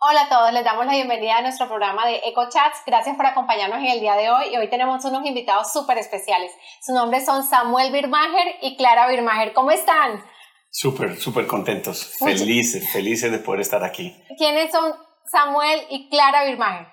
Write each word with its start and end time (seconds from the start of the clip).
Hola 0.00 0.26
a 0.26 0.28
todos, 0.28 0.52
les 0.52 0.62
damos 0.62 0.86
la 0.86 0.92
bienvenida 0.92 1.38
a 1.38 1.42
nuestro 1.42 1.66
programa 1.66 2.06
de 2.06 2.20
EcoChats. 2.24 2.84
Gracias 2.86 3.16
por 3.16 3.26
acompañarnos 3.26 3.80
en 3.80 3.86
el 3.86 3.98
día 3.98 4.14
de 4.14 4.30
hoy 4.30 4.44
y 4.52 4.56
hoy 4.56 4.70
tenemos 4.70 5.04
unos 5.04 5.26
invitados 5.26 5.72
súper 5.72 5.98
especiales. 5.98 6.52
Sus 6.80 6.94
nombres 6.94 7.24
son 7.24 7.42
Samuel 7.42 7.90
Birmacher 7.90 8.58
y 8.62 8.76
Clara 8.76 9.08
Birmacher. 9.08 9.52
¿Cómo 9.54 9.72
están? 9.72 10.22
Súper, 10.70 11.16
súper 11.16 11.48
contentos, 11.48 12.14
felices, 12.16 12.88
felices 12.92 13.32
de 13.32 13.40
poder 13.40 13.62
estar 13.62 13.82
aquí. 13.82 14.14
¿Quiénes 14.38 14.70
son 14.70 14.94
Samuel 15.32 15.80
y 15.90 16.08
Clara 16.08 16.44
Birmacher? 16.44 16.86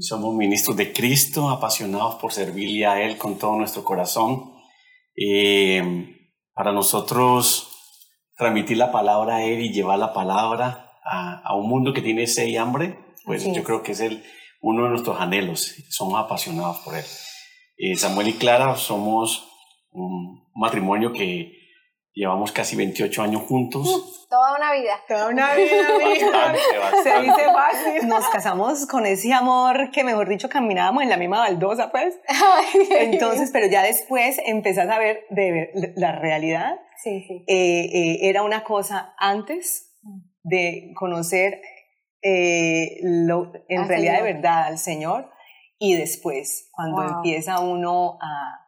Somos 0.00 0.34
ministros 0.34 0.76
de 0.76 0.92
Cristo, 0.92 1.48
apasionados 1.48 2.16
por 2.16 2.34
servirle 2.34 2.84
a 2.84 3.00
Él 3.00 3.16
con 3.16 3.38
todo 3.38 3.56
nuestro 3.56 3.82
corazón. 3.82 4.52
Eh, 5.16 5.82
para 6.52 6.70
nosotros, 6.72 7.70
transmitir 8.36 8.76
la 8.76 8.92
palabra 8.92 9.36
a 9.36 9.42
Él 9.42 9.62
y 9.62 9.72
llevar 9.72 9.98
la 9.98 10.12
palabra 10.12 10.91
a, 11.04 11.54
un 11.56 11.68
mundo 11.68 11.92
que 11.92 12.02
tiene 12.02 12.26
sed 12.26 12.46
y 12.46 12.56
hambre, 12.56 12.98
pues 13.24 13.44
yo 13.44 13.62
creo 13.62 13.82
que 13.82 13.92
es 13.92 14.00
el, 14.00 14.24
uno 14.60 14.84
de 14.84 14.90
nuestros 14.90 15.20
anhelos. 15.20 15.74
Somos 15.88 16.18
apasionados 16.18 16.78
por 16.78 16.94
él. 16.94 17.04
Eh, 17.76 17.96
Samuel 17.96 18.28
y 18.28 18.34
Clara 18.34 18.76
somos 18.76 19.48
un 19.90 20.48
matrimonio 20.54 21.12
que 21.12 21.52
llevamos 22.14 22.52
casi 22.52 22.76
28 22.76 23.22
años 23.22 23.42
juntos. 23.42 24.26
Toda 24.28 24.56
una 24.56 24.72
vida. 24.72 25.00
Toda 25.08 25.28
una 25.28 25.54
vida. 25.54 26.54
Se 27.02 27.20
dice 27.20 27.44
fácil. 27.52 28.08
Nos 28.08 28.28
casamos 28.28 28.86
con 28.86 29.04
ese 29.06 29.32
amor 29.32 29.90
que, 29.90 30.04
mejor 30.04 30.28
dicho, 30.28 30.48
caminábamos 30.48 31.02
en 31.02 31.10
la 31.10 31.16
misma 31.16 31.40
baldosa, 31.40 31.90
pues. 31.90 32.18
Entonces, 32.90 33.50
pero 33.52 33.66
ya 33.66 33.82
después 33.82 34.40
empezás 34.46 34.88
a 34.88 34.98
ver 34.98 35.24
de, 35.30 35.92
la 35.96 36.12
realidad. 36.12 36.80
Sí, 37.02 37.24
sí. 37.26 37.44
Eh, 37.46 37.90
eh, 37.92 38.18
era 38.28 38.42
una 38.42 38.62
cosa 38.62 39.14
antes 39.18 39.91
de 40.42 40.92
conocer 40.94 41.60
eh, 42.22 42.98
lo, 43.02 43.52
en 43.68 43.88
realidad 43.88 44.18
de 44.18 44.32
verdad 44.32 44.64
al 44.64 44.78
Señor 44.78 45.30
y 45.78 45.96
después, 45.96 46.68
cuando 46.70 47.02
empieza 47.02 47.58
uno 47.58 48.18
a, 48.20 48.60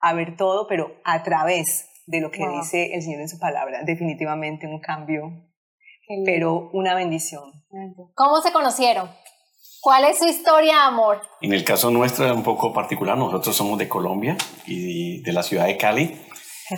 a, 0.00 0.14
ver 0.14 0.36
todo, 0.36 0.68
pero 0.68 1.00
a 1.04 1.24
través 1.24 1.88
de 2.06 2.20
lo 2.20 2.30
que 2.30 2.46
dice 2.48 2.94
el 2.94 3.02
Señor 3.02 3.22
en 3.22 3.28
su 3.28 3.40
palabra, 3.40 3.82
definitivamente 3.84 4.68
un 4.68 4.80
cambio, 4.80 5.50
pero 6.24 6.70
una 6.72 6.94
bendición. 6.94 7.42
¿Cómo 8.14 8.40
se 8.40 8.52
conocieron? 8.52 9.10
¿Cuál 9.80 10.04
es 10.04 10.18
su 10.18 10.26
historia 10.26 10.74
de 10.74 10.80
amor? 10.80 11.22
En 11.40 11.52
el 11.52 11.64
caso 11.64 11.90
nuestro 11.90 12.26
es 12.26 12.32
un 12.32 12.42
poco 12.42 12.72
particular, 12.72 13.18
nosotros 13.18 13.56
somos 13.56 13.78
de 13.78 13.88
Colombia 13.88 14.36
y 14.66 15.22
de 15.22 15.32
la 15.32 15.42
ciudad 15.42 15.66
de 15.66 15.76
Cali. 15.76 16.20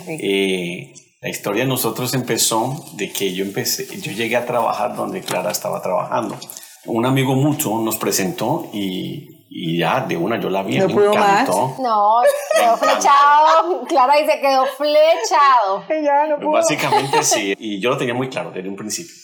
Eh, 0.07 0.93
la 1.23 1.29
historia 1.29 1.63
de 1.63 1.69
nosotros 1.69 2.13
empezó 2.13 2.83
de 2.95 3.09
que 3.13 3.33
yo 3.33 3.45
empecé, 3.45 3.87
yo 4.01 4.11
llegué 4.11 4.35
a 4.35 4.45
trabajar 4.45 4.93
donde 4.93 5.21
Clara 5.21 5.51
estaba 5.51 5.81
trabajando. 5.81 6.37
Un 6.85 7.05
amigo 7.05 7.33
mutuo 7.33 7.81
nos 7.81 7.95
presentó 7.95 8.67
y, 8.73 9.45
y 9.49 9.77
ya 9.77 10.01
de 10.01 10.17
una 10.17 10.37
yo 10.37 10.49
la 10.49 10.63
vi, 10.63 10.79
no 10.79 10.89
me 10.89 11.05
encantó. 11.05 11.75
No, 11.79 12.15
quedó 12.53 12.75
flechado. 12.75 13.85
Clara 13.87 14.17
dice 14.17 14.41
quedó 14.41 14.65
flechado. 14.65 15.85
Ya 16.03 16.27
no 16.27 16.39
pudo. 16.39 16.51
Básicamente 16.51 17.23
sí, 17.23 17.55
y 17.57 17.79
yo 17.79 17.91
lo 17.91 17.97
tenía 17.97 18.13
muy 18.13 18.27
claro 18.27 18.51
desde 18.51 18.67
un 18.67 18.75
principio. 18.75 19.15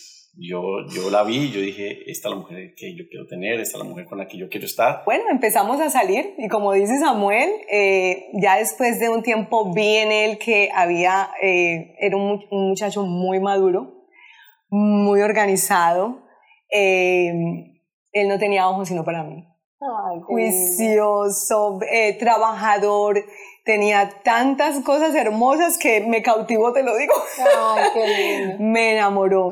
Yo, 0.42 0.86
yo 0.88 1.10
la 1.10 1.24
vi 1.24 1.52
yo 1.52 1.60
dije, 1.60 2.10
esta 2.10 2.30
es 2.30 2.34
la 2.34 2.40
mujer 2.40 2.74
que 2.78 2.96
yo 2.96 3.04
quiero 3.10 3.28
tener, 3.28 3.60
esta 3.60 3.78
es 3.78 3.84
la 3.84 3.90
mujer 3.90 4.06
con 4.06 4.20
la 4.20 4.28
que 4.28 4.38
yo 4.38 4.48
quiero 4.48 4.66
estar. 4.66 5.04
Bueno, 5.04 5.26
empezamos 5.30 5.82
a 5.82 5.90
salir 5.90 6.34
y 6.38 6.48
como 6.48 6.72
dice 6.72 6.98
Samuel, 6.98 7.50
eh, 7.70 8.30
ya 8.42 8.56
después 8.56 9.02
de 9.02 9.10
un 9.10 9.22
tiempo 9.22 9.74
vi 9.74 9.98
en 9.98 10.14
él 10.14 10.38
que 10.38 10.70
había, 10.74 11.30
eh, 11.42 11.94
era 12.00 12.16
un, 12.16 12.42
muchacho 12.52 13.04
muy 13.04 13.42
maduro, 13.42 14.06
muy 14.70 15.22
organizado. 15.22 16.24
Eh, 16.72 17.34
él 18.14 18.28
no 18.30 18.40
tenía 18.40 18.70
ojos 18.70 18.88
sino 18.88 19.04
para 19.04 19.24
mí. 19.24 19.46
Juicioso, 20.26 21.80
trabajador, 22.18 23.26
tenía 23.66 24.10
tantas 24.24 24.80
cosas 24.84 25.14
hermosas 25.16 25.78
que 25.78 26.00
me 26.02 26.22
cautivó, 26.22 26.72
te 26.72 26.84
lo 26.84 26.96
digo. 26.96 27.14
Ay, 27.58 27.90
qué 27.94 28.08
lindo. 28.48 28.56
me 28.64 28.94
enamoró. 28.94 29.52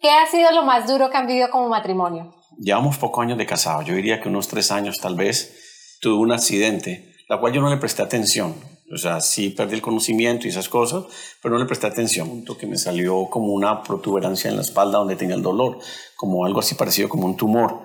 ¿Qué 0.00 0.08
ha 0.10 0.26
sido 0.26 0.50
lo 0.52 0.64
más 0.64 0.88
duro 0.88 1.10
que 1.10 1.16
han 1.18 1.26
vivido 1.26 1.50
como 1.50 1.68
matrimonio? 1.68 2.34
Llevamos 2.58 2.96
pocos 2.96 3.22
años 3.22 3.36
de 3.36 3.44
casado, 3.44 3.82
yo 3.82 3.94
diría 3.94 4.20
que 4.20 4.28
unos 4.28 4.48
tres 4.48 4.70
años 4.70 4.98
tal 5.00 5.14
vez. 5.14 5.98
Tuve 6.00 6.14
un 6.14 6.32
accidente, 6.32 7.14
la 7.28 7.38
cual 7.38 7.52
yo 7.52 7.60
no 7.60 7.68
le 7.68 7.76
presté 7.76 8.00
atención. 8.00 8.54
O 8.90 8.96
sea, 8.96 9.20
sí 9.20 9.50
perdí 9.50 9.74
el 9.74 9.82
conocimiento 9.82 10.46
y 10.46 10.50
esas 10.50 10.70
cosas, 10.70 11.04
pero 11.42 11.54
no 11.54 11.60
le 11.60 11.66
presté 11.66 11.86
atención. 11.86 12.44
Que 12.58 12.66
me 12.66 12.78
salió 12.78 13.26
como 13.28 13.52
una 13.52 13.82
protuberancia 13.82 14.48
en 14.48 14.56
la 14.56 14.62
espalda 14.62 14.98
donde 14.98 15.16
tenía 15.16 15.36
el 15.36 15.42
dolor, 15.42 15.78
como 16.16 16.46
algo 16.46 16.60
así 16.60 16.74
parecido 16.74 17.10
como 17.10 17.26
un 17.26 17.36
tumor. 17.36 17.82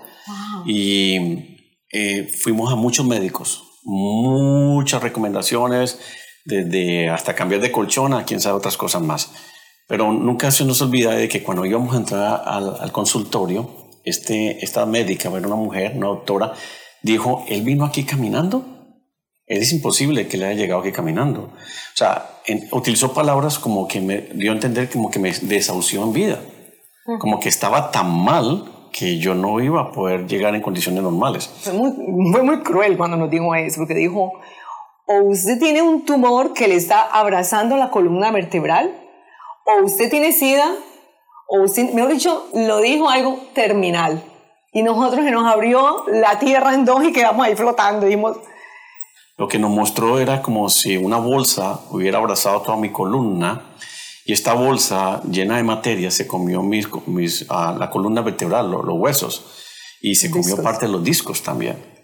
Y 0.66 1.84
eh, 1.92 2.28
fuimos 2.42 2.72
a 2.72 2.78
muchos 2.78 3.06
médicos, 3.06 3.62
muchas 3.84 5.04
recomendaciones, 5.04 6.00
desde 6.46 7.10
hasta 7.10 7.36
cambiar 7.36 7.60
de 7.60 7.74
colchón 7.74 8.14
a 8.14 8.24
quién 8.24 8.40
sabe 8.40 8.56
otras 8.56 8.78
cosas 8.78 9.02
más. 9.02 9.32
Pero 9.88 10.12
nunca 10.12 10.50
se 10.52 10.66
nos 10.66 10.82
olvida 10.82 11.12
de 11.12 11.28
que 11.28 11.44
cuando 11.44 11.66
íbamos 11.66 11.94
a 11.94 11.98
entrar 11.98 12.42
al, 12.46 12.92
consultorio, 12.92 13.70
este, 14.04 14.64
esta 14.64 14.86
médica, 14.86 15.30
era 15.30 15.48
una 15.48 15.56
mujer, 15.56 15.94
una 15.96 16.08
doctora, 16.08 16.54
dijo, 17.04 17.46
él 17.48 17.62
vino 17.62 17.86
aquí 17.86 18.04
caminando. 18.04 18.66
Es 19.46 19.72
imposible 19.72 20.28
que 20.28 20.38
le 20.38 20.46
haya 20.46 20.62
llegado 20.62 20.82
aquí 20.82 20.92
caminando. 20.92 21.42
O 21.42 21.98
sea, 21.98 22.42
utilizó 22.72 23.14
palabras 23.14 23.60
como 23.60 23.88
que 23.88 24.02
me 24.02 24.22
dio 24.34 24.52
a 24.52 24.56
entender 24.56 24.90
como 24.90 25.12
que 25.12 25.20
me 25.20 25.32
desahució 25.32 26.04
en 26.04 26.14
vida. 26.14 26.40
Como 27.20 27.40
que 27.40 27.50
estaba 27.50 27.92
tan 27.92 28.10
mal 28.10 28.90
que 28.92 29.20
yo 29.20 29.36
no 29.36 29.60
iba 29.60 29.82
a 29.82 29.92
poder 29.92 30.26
llegar 30.26 30.56
en 30.56 30.62
condiciones 30.62 31.04
normales. 31.04 31.48
Fue 31.62 31.74
muy, 31.74 31.92
fue 32.32 32.44
muy 32.44 32.60
cruel 32.62 32.98
cuando 32.98 33.18
nos 33.18 33.30
dijo 33.30 33.54
eso, 33.54 33.82
porque 33.82 33.94
dijo, 33.94 34.32
o 35.06 35.22
usted 35.24 35.60
tiene 35.60 35.82
un 35.82 36.06
tumor 36.06 36.54
que 36.54 36.68
le 36.68 36.76
está 36.76 37.02
abrazando 37.02 37.78
la 37.78 37.92
columna 37.92 38.32
vertebral, 38.32 39.05
o 39.66 39.84
usted 39.84 40.10
tiene 40.10 40.32
SIDA, 40.32 40.76
o 41.48 41.62
usted, 41.62 41.92
mejor 41.94 42.12
dicho, 42.12 42.48
lo 42.54 42.80
dijo 42.80 43.10
algo 43.10 43.40
terminal. 43.54 44.24
Y 44.72 44.84
nosotros 44.84 45.24
se 45.26 45.32
nos 45.32 45.46
abrió 45.46 46.06
la 46.08 46.38
tierra 46.40 46.74
en 46.74 46.86
dos 46.86 47.04
y 47.04 47.14
quedamos 47.14 47.46
ahí 47.46 47.56
flotando. 47.56 48.06
Dijimos, 48.06 48.38
lo 49.38 49.48
que 49.48 49.60
nos 49.60 49.72
mostró 49.72 50.20
era 50.20 50.42
como 50.42 50.70
si 50.70 50.98
una 50.98 51.18
bolsa 51.18 51.82
hubiera 51.90 52.20
abrazado 52.20 52.62
toda 52.62 52.78
mi 52.78 52.92
columna 52.92 53.76
y 54.26 54.34
esta 54.34 54.54
bolsa 54.54 55.22
llena 55.30 55.58
de 55.58 55.64
materia 55.64 56.10
se 56.10 56.26
comió 56.26 56.64
mis, 56.64 56.88
mis, 57.06 57.46
ah, 57.50 57.76
la 57.78 57.90
columna 57.90 58.22
vertebral, 58.22 58.72
los, 58.72 58.84
huesos, 58.88 59.46
y 60.02 60.16
se 60.16 60.32
comió 60.32 60.62
parte 60.64 60.88
de 60.88 60.92
los 60.92 61.04
discos 61.04 61.44
también. 61.44 61.95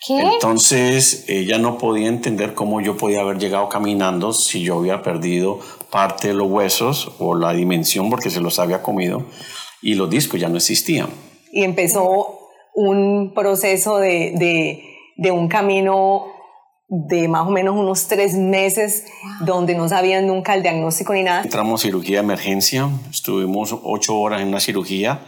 ¿Qué? 0.00 0.18
Entonces 0.18 1.24
ella 1.28 1.58
no 1.58 1.76
podía 1.76 2.08
entender 2.08 2.54
cómo 2.54 2.80
yo 2.80 2.96
podía 2.96 3.20
haber 3.20 3.38
llegado 3.38 3.68
caminando 3.68 4.32
si 4.32 4.62
yo 4.62 4.78
había 4.78 5.02
perdido 5.02 5.60
parte 5.90 6.28
de 6.28 6.34
los 6.34 6.50
huesos 6.50 7.12
o 7.18 7.34
la 7.34 7.52
dimensión 7.52 8.08
porque 8.08 8.30
se 8.30 8.40
los 8.40 8.58
había 8.58 8.82
comido 8.82 9.26
y 9.82 9.94
los 9.94 10.08
discos 10.08 10.40
ya 10.40 10.48
no 10.48 10.56
existían. 10.56 11.08
Y 11.52 11.64
empezó 11.64 12.38
un 12.74 13.34
proceso 13.34 13.98
de, 13.98 14.32
de, 14.36 14.82
de 15.16 15.30
un 15.32 15.48
camino 15.48 16.26
de 16.88 17.28
más 17.28 17.46
o 17.46 17.50
menos 17.50 17.76
unos 17.76 18.08
tres 18.08 18.34
meses 18.34 19.06
donde 19.40 19.74
no 19.74 19.88
sabían 19.88 20.26
nunca 20.26 20.54
el 20.54 20.62
diagnóstico 20.62 21.12
ni 21.12 21.22
nada. 21.22 21.42
Entramos 21.42 21.80
a 21.80 21.84
cirugía 21.84 22.16
de 22.16 22.24
emergencia, 22.24 22.88
estuvimos 23.10 23.76
ocho 23.84 24.18
horas 24.18 24.40
en 24.40 24.48
una 24.48 24.60
cirugía. 24.60 25.20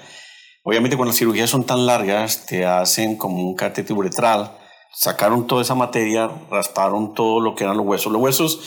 Obviamente 0.65 0.97
cuando 0.97 1.11
las 1.11 1.19
cirugías 1.19 1.51
son 1.51 1.65
tan 1.65 1.87
largas 1.87 2.47
te 2.47 2.65
hacen 2.65 3.17
como 3.17 3.43
un 3.43 3.55
catéter 3.55 3.97
uretral 3.97 4.59
sacaron 4.95 5.47
toda 5.47 5.63
esa 5.63 5.75
materia, 5.75 6.31
rasparon 6.51 7.15
todo 7.15 7.41
lo 7.41 7.55
que 7.55 7.65
eran 7.65 7.77
los 7.77 7.87
huesos. 7.87 8.13
Los 8.13 8.23
huesos, 8.23 8.61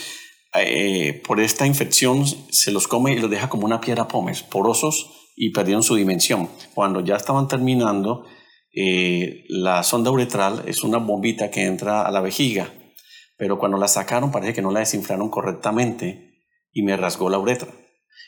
eh, 0.54 1.22
por 1.26 1.40
esta 1.40 1.66
infección, 1.66 2.24
se 2.26 2.72
los 2.72 2.88
come 2.88 3.12
y 3.12 3.18
los 3.18 3.30
deja 3.30 3.48
como 3.48 3.66
una 3.66 3.80
piedra 3.80 4.08
pómez, 4.08 4.42
porosos 4.42 5.30
y 5.36 5.50
perdieron 5.50 5.82
su 5.82 5.94
dimensión. 5.94 6.48
Cuando 6.74 7.00
ya 7.00 7.16
estaban 7.16 7.48
terminando, 7.48 8.24
eh, 8.72 9.44
la 9.48 9.82
sonda 9.82 10.10
uretral 10.10 10.64
es 10.66 10.82
una 10.82 10.98
bombita 10.98 11.50
que 11.50 11.64
entra 11.64 12.02
a 12.02 12.10
la 12.10 12.20
vejiga, 12.20 12.72
pero 13.38 13.58
cuando 13.58 13.78
la 13.78 13.88
sacaron 13.88 14.30
parece 14.30 14.54
que 14.54 14.62
no 14.62 14.70
la 14.70 14.80
desinflaron 14.80 15.30
correctamente 15.30 16.42
y 16.72 16.82
me 16.82 16.96
rasgó 16.96 17.30
la 17.30 17.38
uretra. 17.38 17.68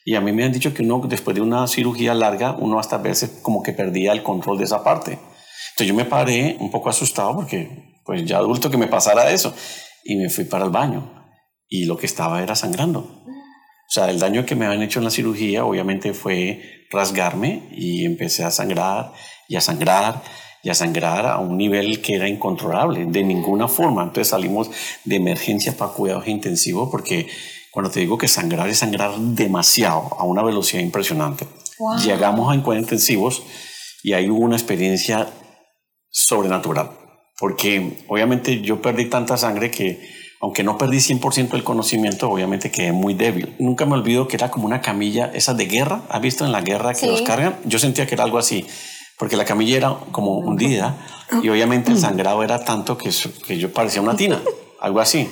Y 0.05 0.15
a 0.15 0.23
mí 0.23 0.33
me 0.33 0.45
han 0.45 0.53
dicho 0.53 0.73
que 0.73 0.83
uno, 0.83 1.03
después 1.07 1.35
de 1.35 1.43
una 1.43 1.67
cirugía 1.67 2.15
larga, 2.15 2.53
uno 2.53 2.79
hasta 2.79 2.97
a 2.97 3.03
veces 3.03 3.41
como 3.43 3.63
que 3.63 3.73
perdía 3.73 4.13
el 4.13 4.23
control 4.23 4.57
de 4.57 4.65
esa 4.65 4.83
parte. 4.83 5.19
Entonces 5.79 5.95
yo 5.95 5.95
me 5.95 6.11
paré 6.11 6.57
un 6.59 6.73
poco 6.73 6.91
asustado 6.91 7.37
porque 7.37 8.01
pues 8.05 8.25
ya 8.25 8.39
adulto 8.39 8.69
que 8.69 8.77
me 8.77 8.89
pasara 8.89 9.31
eso 9.31 9.55
y 10.03 10.17
me 10.17 10.29
fui 10.29 10.43
para 10.43 10.65
el 10.65 10.73
baño 10.73 11.25
y 11.69 11.85
lo 11.85 11.97
que 11.97 12.07
estaba 12.07 12.43
era 12.43 12.57
sangrando. 12.57 12.99
O 12.99 13.91
sea, 13.91 14.11
el 14.11 14.19
daño 14.19 14.45
que 14.45 14.57
me 14.57 14.67
habían 14.67 14.83
hecho 14.83 14.99
en 14.99 15.05
la 15.05 15.13
cirugía 15.13 15.65
obviamente 15.65 16.15
fue 16.15 16.87
rasgarme 16.91 17.69
y 17.71 18.05
empecé 18.05 18.43
a 18.43 18.51
sangrar 18.51 19.13
y 19.49 19.55
a 19.55 19.61
sangrar 19.61 20.21
y 20.65 20.71
a 20.71 20.75
sangrar 20.75 21.27
a 21.27 21.39
un 21.39 21.57
nivel 21.57 22.03
que 22.03 22.17
era 22.17 22.29
incontrolable 22.29 23.07
de 23.07 23.23
ninguna 23.23 23.69
forma. 23.69 24.03
Entonces 24.03 24.27
salimos 24.27 24.73
de 25.05 25.15
emergencia 25.15 25.77
para 25.77 25.93
cuidados 25.93 26.27
intensivos 26.27 26.89
porque 26.91 27.29
cuando 27.71 27.89
te 27.89 28.01
digo 28.01 28.19
que 28.19 28.27
sangrar 28.27 28.69
es 28.69 28.79
sangrar 28.79 29.17
demasiado 29.17 30.09
a 30.19 30.25
una 30.25 30.43
velocidad 30.43 30.83
impresionante. 30.83 31.47
Llegamos 32.05 32.53
a 32.53 32.61
cuidados 32.65 32.83
intensivos 32.83 33.45
y 34.03 34.15
ahí 34.15 34.29
hubo 34.29 34.41
una 34.41 34.57
experiencia 34.57 35.29
sobrenatural, 36.27 36.91
porque 37.39 38.05
obviamente 38.09 38.61
yo 38.61 38.83
perdí 38.83 39.07
tanta 39.07 39.37
sangre 39.37 39.71
que 39.71 40.19
aunque 40.41 40.63
no 40.63 40.79
perdí 40.79 40.99
100% 40.99 41.55
el 41.55 41.65
conocimiento, 41.65 42.31
obviamente 42.31 42.71
quedé 42.71 42.93
muy 42.93 43.15
débil. 43.15 43.57
Nunca 43.59 43.87
me 43.87 43.95
olvido 43.95 44.29
que 44.29 44.37
era 44.37 44.51
como 44.51 44.67
una 44.67 44.81
camilla, 44.81 45.31
esa 45.35 45.55
de 45.55 45.67
guerra, 45.67 46.03
¿has 46.09 46.21
visto 46.21 46.45
en 46.45 46.53
la 46.53 46.61
guerra 46.61 46.95
que 46.95 47.07
los 47.07 47.23
cargan? 47.23 47.57
Yo 47.65 47.79
sentía 47.79 48.07
que 48.07 48.15
era 48.15 48.25
algo 48.25 48.39
así, 48.39 48.65
porque 49.19 49.37
la 49.37 49.45
camilla 49.45 49.77
era 49.77 49.97
como 50.13 50.39
hundida 50.39 50.97
y 51.43 51.49
obviamente 51.49 51.91
el 51.91 51.99
sangrado 51.99 52.43
era 52.45 52.65
tanto 52.65 52.97
que, 52.97 53.11
que 53.47 53.59
yo 53.59 53.73
parecía 53.73 54.01
una 54.01 54.17
tina, 54.17 54.41
algo 54.81 55.01
así. 55.01 55.29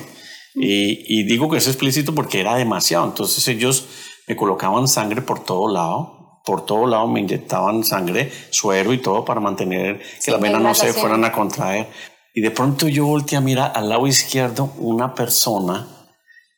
Y, 0.55 1.19
y, 1.19 1.23
digo 1.23 1.49
que 1.49 1.57
es 1.57 1.67
explícito 1.67 2.15
porque 2.15 2.39
era 2.39 2.55
demasiado. 2.55 3.05
Entonces 3.05 3.47
ellos 3.47 3.85
me 4.27 4.35
colocaban 4.35 4.87
sangre 4.87 5.21
por 5.21 5.43
todo 5.43 5.71
lado, 5.71 6.16
por 6.47 6.65
todo 6.65 6.87
lado 6.87 7.07
me 7.07 7.19
inyectaban 7.19 7.83
sangre, 7.83 8.31
suero 8.51 8.93
y 8.93 8.99
todo 8.99 9.25
para 9.25 9.41
mantener 9.41 9.99
que 10.23 10.31
las 10.31 10.39
venas 10.39 10.61
no 10.61 10.73
se 10.73 10.93
fueran 10.93 11.25
a 11.25 11.33
contraer. 11.33 11.87
Y 12.33 12.39
de 12.39 12.51
pronto 12.51 12.87
yo 12.87 13.05
volteé 13.05 13.37
a 13.37 13.41
mirar 13.41 13.73
al 13.75 13.89
lado 13.89 14.07
izquierdo 14.07 14.71
una 14.77 15.13
persona 15.13 15.85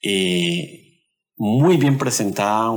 eh, 0.04 1.08
muy 1.38 1.78
bien 1.78 1.98
presentada, 1.98 2.72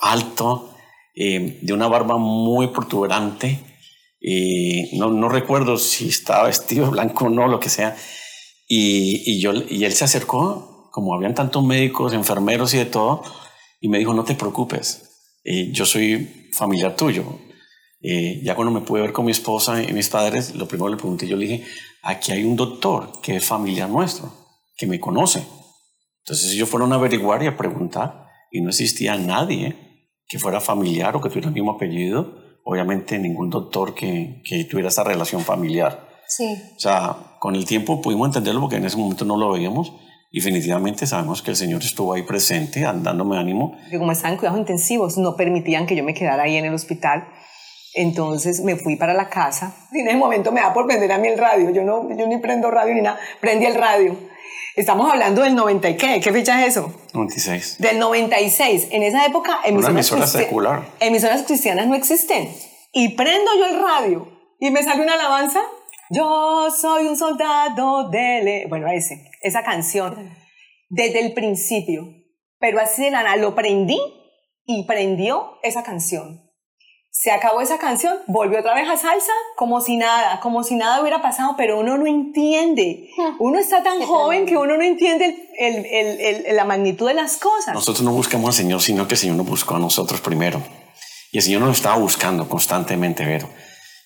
alto, 0.00 0.74
eh, 1.14 1.58
de 1.60 1.72
una 1.74 1.86
barba 1.86 2.16
muy 2.16 2.68
protuberante. 2.68 3.60
Eh, 4.22 4.88
no, 4.94 5.10
no, 5.10 5.28
recuerdo 5.28 5.76
si 5.76 6.08
estaba 6.08 6.44
vestido 6.44 6.90
blanco 6.90 7.26
o 7.26 7.28
no, 7.28 7.46
lo 7.46 7.60
que 7.60 7.68
sea. 7.68 7.94
Y, 8.66 9.22
y, 9.30 9.38
yo, 9.38 9.52
y 9.52 9.84
él 9.84 9.92
se 9.92 10.06
acercó, 10.06 10.88
como 10.90 11.14
habían 11.14 11.34
tantos 11.34 11.62
médicos, 11.62 12.14
enfermeros 12.14 12.72
y 12.72 12.78
de 12.78 12.86
todo, 12.86 13.22
y 13.82 13.90
me 13.90 13.98
dijo, 13.98 14.14
no 14.14 14.24
te 14.24 14.34
preocupes, 14.34 15.13
yo 15.44 15.84
soy 15.84 16.48
familiar 16.52 16.96
tuyo. 16.96 17.24
ya 18.00 18.54
cuando 18.54 18.72
me 18.72 18.86
pude 18.86 19.02
ver 19.02 19.12
con 19.12 19.24
mi 19.24 19.32
esposa 19.32 19.82
y 19.82 19.92
mis 19.92 20.08
padres, 20.08 20.54
lo 20.54 20.66
primero 20.66 20.88
le 20.88 20.96
pregunté, 20.96 21.26
yo 21.26 21.36
le 21.36 21.46
dije, 21.46 21.64
aquí 22.02 22.32
hay 22.32 22.44
un 22.44 22.56
doctor 22.56 23.20
que 23.22 23.36
es 23.36 23.44
familiar 23.44 23.88
nuestro, 23.88 24.32
que 24.76 24.86
me 24.86 25.00
conoce. 25.00 25.44
Entonces 26.24 26.52
ellos 26.52 26.68
fueron 26.68 26.92
a 26.92 26.96
averiguar 26.96 27.42
y 27.42 27.46
a 27.46 27.56
preguntar 27.56 28.28
y 28.50 28.60
no 28.60 28.70
existía 28.70 29.16
nadie 29.16 29.76
que 30.26 30.38
fuera 30.38 30.60
familiar 30.60 31.14
o 31.16 31.20
que 31.20 31.28
tuviera 31.28 31.48
el 31.48 31.54
mismo 31.54 31.72
apellido. 31.72 32.38
Obviamente 32.64 33.18
ningún 33.18 33.50
doctor 33.50 33.94
que, 33.94 34.40
que 34.44 34.64
tuviera 34.64 34.88
esa 34.88 35.04
relación 35.04 35.42
familiar. 35.42 36.08
Sí. 36.26 36.56
O 36.76 36.80
sea, 36.80 37.36
con 37.40 37.54
el 37.54 37.66
tiempo 37.66 38.00
pudimos 38.00 38.28
entenderlo 38.28 38.62
porque 38.62 38.76
en 38.76 38.86
ese 38.86 38.96
momento 38.96 39.26
no 39.26 39.36
lo 39.36 39.52
veíamos 39.52 39.92
y 40.34 40.40
definitivamente 40.40 41.06
sabemos 41.06 41.42
que 41.42 41.52
el 41.52 41.56
Señor 41.56 41.82
estuvo 41.82 42.12
ahí 42.12 42.22
presente, 42.22 42.80
dándome 42.80 43.38
ánimo. 43.38 43.78
Que 43.88 43.98
como 43.98 44.10
estaban 44.10 44.32
en 44.32 44.38
cuidados 44.38 44.58
intensivos, 44.58 45.16
no 45.16 45.36
permitían 45.36 45.86
que 45.86 45.94
yo 45.94 46.02
me 46.02 46.12
quedara 46.12 46.42
ahí 46.42 46.56
en 46.56 46.64
el 46.64 46.74
hospital 46.74 47.28
entonces 47.94 48.60
me 48.60 48.74
fui 48.74 48.96
para 48.96 49.14
la 49.14 49.28
casa 49.28 49.72
y 49.92 50.00
en 50.00 50.08
ese 50.08 50.16
momento 50.16 50.50
me 50.50 50.60
da 50.60 50.74
por 50.74 50.86
prender 50.86 51.12
a 51.12 51.18
mí 51.18 51.28
el 51.28 51.38
radio. 51.38 51.70
Yo, 51.70 51.84
no, 51.84 52.08
yo 52.16 52.26
ni 52.26 52.38
prendo 52.38 52.70
radio 52.70 52.92
ni 52.92 53.00
nada, 53.00 53.18
prendí 53.40 53.66
el 53.66 53.76
radio. 53.76 54.16
Estamos 54.74 55.08
hablando 55.08 55.42
del 55.42 55.54
90 55.54 55.90
y 55.90 55.96
qué, 55.96 56.20
¿qué 56.20 56.32
fecha 56.32 56.60
es 56.66 56.76
eso? 56.76 56.92
96. 57.12 57.78
Del 57.78 58.00
96. 58.00 58.88
En 58.90 59.04
esa 59.04 59.24
época 59.24 59.60
emisoras, 59.64 59.94
emisora 59.94 60.26
secular. 60.26 60.82
emisoras 60.98 61.42
cristianas 61.44 61.86
no 61.86 61.94
existen. 61.94 62.52
Y 62.92 63.10
prendo 63.10 63.52
yo 63.56 63.66
el 63.66 63.80
radio 63.80 64.28
y 64.58 64.72
me 64.72 64.82
sale 64.82 65.00
una 65.00 65.14
alabanza. 65.14 65.60
Yo 66.10 66.68
soy 66.70 67.06
un 67.06 67.16
soldado 67.16 68.10
de... 68.10 68.66
Bueno, 68.68 68.88
ese, 68.88 69.30
esa 69.42 69.62
canción. 69.62 70.34
Desde 70.88 71.20
el 71.20 71.32
principio. 71.32 72.04
Pero 72.58 72.80
así 72.80 73.02
de 73.04 73.10
nada, 73.10 73.36
lo 73.36 73.54
prendí 73.54 73.98
y 74.64 74.84
prendió 74.84 75.58
esa 75.62 75.82
canción 75.82 76.44
se 77.16 77.30
acabó 77.30 77.60
esa 77.60 77.78
canción, 77.78 78.18
volvió 78.26 78.58
otra 78.58 78.74
vez 78.74 78.88
a 78.88 78.96
salsa, 78.96 79.32
como 79.56 79.80
si 79.80 79.96
nada, 79.96 80.40
como 80.40 80.64
si 80.64 80.74
nada 80.74 81.00
hubiera 81.00 81.22
pasado, 81.22 81.54
pero 81.56 81.78
uno 81.78 81.96
no 81.96 82.06
entiende. 82.06 83.08
Uno 83.38 83.58
está 83.60 83.82
tan 83.84 84.02
joven 84.02 84.46
que 84.46 84.56
uno 84.56 84.76
no 84.76 84.82
entiende 84.82 85.48
la 86.52 86.64
magnitud 86.64 87.06
de 87.06 87.14
las 87.14 87.36
cosas. 87.36 87.72
Nosotros 87.72 88.02
no 88.02 88.12
buscamos 88.12 88.48
al 88.48 88.54
Señor, 88.54 88.82
sino 88.82 89.06
que 89.06 89.14
el 89.14 89.18
Señor 89.18 89.36
nos 89.36 89.46
buscó 89.46 89.76
a 89.76 89.78
nosotros 89.78 90.20
primero. 90.20 90.60
Y 91.30 91.38
el 91.38 91.42
Señor 91.42 91.62
nos 91.62 91.76
estaba 91.76 91.96
buscando 91.96 92.48
constantemente, 92.48 93.24
Vero 93.24 93.48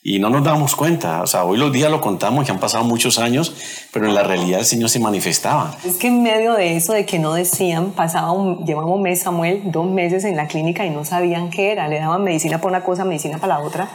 y 0.03 0.19
no 0.19 0.31
nos 0.31 0.45
damos 0.45 0.77
cuenta. 0.77 1.23
O 1.23 1.27
sea, 1.27 1.45
hoy 1.45 1.59
los 1.59 1.73
días 1.73 1.91
lo 1.91 2.01
contamos, 2.01 2.47
ya 2.47 2.55
han 2.55 2.61
pasado 2.61 2.85
muchos 2.85 3.19
años, 3.19 3.55
pero 3.93 4.07
en 4.07 4.15
la 4.15 4.23
realidad 4.23 4.61
el 4.61 4.67
Señor 4.67 4.91
se 4.91 5.01
manifestaba. 5.01 5.77
Es 5.85 5.97
que 5.97 6.09
en 6.09 6.23
medio 6.23 6.55
de 6.55 6.77
eso, 6.77 6.93
de 6.93 7.05
que 7.05 7.19
no 7.19 7.35
decían, 7.35 7.91
pasaba 7.93 8.33
un, 8.33 8.65
llevamos 8.65 8.95
un 8.95 9.03
mes, 9.03 9.23
Samuel, 9.23 9.63
dos 9.67 9.87
meses 9.87 10.25
en 10.25 10.37
la 10.37 10.47
clínica 10.47 10.87
y 10.87 10.91
no 10.91 11.05
sabían 11.05 11.51
qué 11.51 11.73
era. 11.73 11.89
Le 11.89 11.99
daban 11.99 12.23
medicina 12.23 12.59
para 12.59 12.77
una 12.77 12.85
cosa, 12.85 13.05
medicina 13.05 13.39
para 13.39 13.59
la 13.59 13.65
otra. 13.65 13.89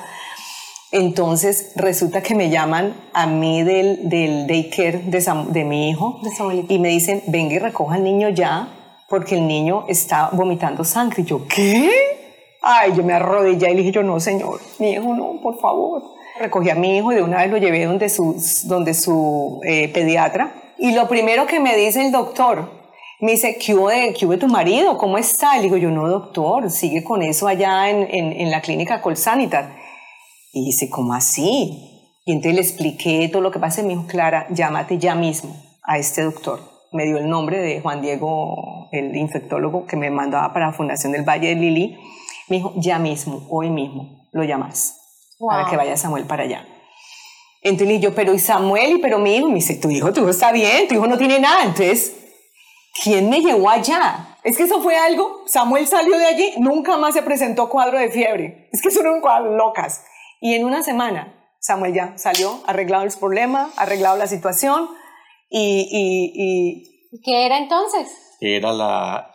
Entonces 0.92 1.72
resulta 1.76 2.22
que 2.22 2.36
me 2.36 2.52
llaman 2.52 2.94
a 3.14 3.26
mí 3.26 3.64
del, 3.64 4.10
del 4.10 4.46
daycare 4.46 5.00
de, 5.06 5.46
de 5.48 5.64
mi 5.64 5.90
hijo 5.90 6.22
y 6.70 6.78
me 6.78 6.90
dicen, 6.90 7.24
venga 7.28 7.56
y 7.56 7.60
recoja 7.60 7.96
al 7.96 8.04
niño 8.04 8.30
ya, 8.30 8.68
porque 9.10 9.36
el 9.36 9.48
niño 9.48 9.86
está 9.88 10.30
vomitando 10.34 10.84
sangre. 10.84 11.24
Y 11.24 11.26
yo, 11.26 11.48
¿qué? 11.48 12.23
Ay, 12.66 12.94
yo 12.96 13.04
me 13.04 13.12
arrodillé 13.12 13.72
y 13.72 13.74
le 13.74 13.80
dije 13.82 13.92
yo, 13.92 14.04
no, 14.04 14.22
señor, 14.22 14.62
mi 14.80 14.92
hijo 14.92 15.14
no, 15.14 15.42
por 15.42 15.60
favor. 15.60 16.02
Recogí 16.40 16.70
a 16.70 16.76
mi 16.76 16.98
hijo 16.98 17.12
y 17.12 17.16
de 17.16 17.22
una 17.22 17.40
vez 17.40 17.52
lo 17.52 17.58
llevé 17.58 17.84
donde 17.84 18.08
su, 18.08 18.42
donde 18.64 18.94
su 18.94 19.60
eh, 19.66 19.90
pediatra. 19.90 20.54
Y 20.78 20.94
lo 20.94 21.10
primero 21.10 21.46
que 21.46 21.60
me 21.60 21.76
dice 21.76 22.06
el 22.06 22.14
doctor, 22.14 22.72
me 23.20 23.34
dice, 23.34 23.58
¿qué 23.58 23.76
hubo 23.76 23.90
de, 23.90 24.14
qué 24.14 24.26
hubo 24.26 24.38
tu 24.38 24.48
marido? 24.48 24.98
¿Cómo 24.98 25.18
está? 25.18 25.58
Le 25.58 25.64
digo, 25.64 25.76
yo 25.76 25.92
no, 25.92 26.08
doctor, 26.08 26.72
sigue 26.72 27.04
con 27.04 27.22
eso 27.22 27.50
allá 27.50 27.90
en, 27.90 28.08
en, 28.10 28.32
en 28.32 28.50
la 28.50 28.62
clínica 28.62 29.02
Colsanitar. 29.02 29.76
Y 30.54 30.64
dice, 30.64 30.90
¿cómo 30.90 31.14
así? 31.14 32.12
Y 32.26 32.32
entonces 32.32 32.56
le 32.56 32.62
expliqué 32.62 33.28
todo 33.28 33.42
lo 33.42 33.52
que 33.52 33.60
pasa 33.60 33.82
y 33.82 33.84
me 33.84 33.90
dijo, 33.90 34.08
Clara, 34.08 34.48
llámate 34.52 35.00
ya 35.00 35.16
mismo 35.16 35.54
a 35.84 35.98
este 35.98 36.22
doctor. 36.22 36.62
Me 36.94 37.04
dio 37.04 37.18
el 37.18 37.28
nombre 37.28 37.58
de 37.58 37.82
Juan 37.82 38.02
Diego, 38.02 38.88
el 38.94 39.18
infectólogo 39.18 39.86
que 39.86 39.98
me 39.98 40.10
mandaba 40.10 40.54
para 40.54 40.68
la 40.68 40.74
Fundación 40.74 41.12
del 41.12 41.28
Valle 41.28 41.50
de 41.50 41.56
Lili 41.56 41.98
me 42.48 42.58
dijo, 42.58 42.74
ya 42.76 43.00
mismo, 43.00 43.48
hoy 43.50 43.70
mismo, 43.70 44.28
lo 44.32 44.44
llamas 44.44 45.00
para 45.40 45.70
que 45.70 45.78
vaya 45.78 45.98
Samuel 45.98 46.26
para 46.26 46.44
allá. 46.44 46.66
Entonces 47.62 48.02
yo, 48.02 48.14
pero 48.14 48.34
¿y 48.34 48.40
Samuel? 48.40 48.98
¿Y 48.98 48.98
pero 49.00 49.20
mi 49.20 49.36
hijo? 49.36 49.48
Me 49.48 49.56
dice, 49.56 49.76
tu 49.76 49.90
hijo, 49.90 50.12
tu 50.12 50.22
hijo 50.22 50.30
está 50.30 50.52
bien, 50.52 50.88
tu 50.88 50.96
hijo 50.96 51.08
no 51.08 51.18
tiene 51.18 51.40
nada. 51.40 51.64
Entonces, 51.64 52.14
¿quién 53.04 53.30
me 53.30 53.40
llevó 53.40 53.70
allá? 53.70 54.38
Es 54.44 54.58
que 54.58 54.64
eso 54.64 54.82
fue 54.82 54.98
algo, 54.98 55.44
Samuel 55.46 55.88
salió 55.88 56.18
de 56.18 56.26
allí, 56.26 56.54
nunca 56.58 56.98
más 56.98 57.14
se 57.14 57.22
presentó 57.22 57.70
cuadro 57.70 57.98
de 57.98 58.12
fiebre. 58.12 58.70
Es 58.74 58.82
que 58.82 58.92
son 58.92 59.08
un 59.08 59.22
cuadro 59.22 59.56
locas. 59.56 60.04
Y 60.42 60.56
en 60.56 60.66
una 60.66 60.84
semana, 60.84 61.34
Samuel 61.60 61.94
ya 61.94 62.18
salió, 62.18 62.62
arreglado 62.68 63.04
el 63.04 63.14
problema, 63.18 63.72
arreglado 63.78 64.18
la 64.18 64.28
situación 64.28 64.90
y... 65.50 65.88
y, 65.90 67.14
y 67.16 67.22
¿Qué 67.24 67.46
era 67.46 67.58
entonces? 67.58 68.10
Era 68.42 68.74
la 68.74 69.33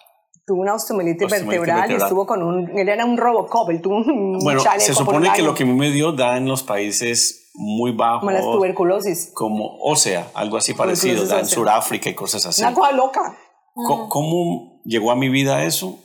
tuvo 0.48 0.62
una 0.62 0.74
osteomielitis 0.74 1.28
vertebral, 1.28 1.90
y 1.92 1.94
estuvo 1.94 2.26
con 2.26 2.42
un, 2.42 2.70
él 2.76 2.88
era 2.88 3.04
un 3.04 3.18
Robocop, 3.18 3.68
él 3.68 3.82
tuvo 3.82 3.96
un 3.96 4.38
Bueno, 4.42 4.62
se 4.78 4.94
supone 4.94 5.30
que 5.32 5.42
lo 5.42 5.54
que 5.54 5.64
a 5.64 5.66
mí 5.66 5.74
me 5.74 5.90
dio 5.92 6.12
da 6.12 6.38
en 6.38 6.48
los 6.48 6.62
países 6.62 7.50
muy 7.54 7.92
bajos. 7.92 8.20
Como 8.20 8.30
la 8.30 8.40
tuberculosis. 8.40 9.30
Como 9.34 9.78
ósea, 9.82 10.30
algo 10.32 10.56
así 10.56 10.72
parecido, 10.72 11.26
da 11.26 11.40
en 11.40 11.46
Sudáfrica 11.46 12.08
y 12.08 12.14
cosas 12.14 12.46
así. 12.46 12.62
Una 12.62 12.72
cosa 12.72 12.92
loca. 12.92 13.38
¿Cómo, 13.74 14.80
llegó 14.84 15.12
a 15.12 15.16
mi 15.16 15.28
vida 15.28 15.62
eso? 15.64 15.98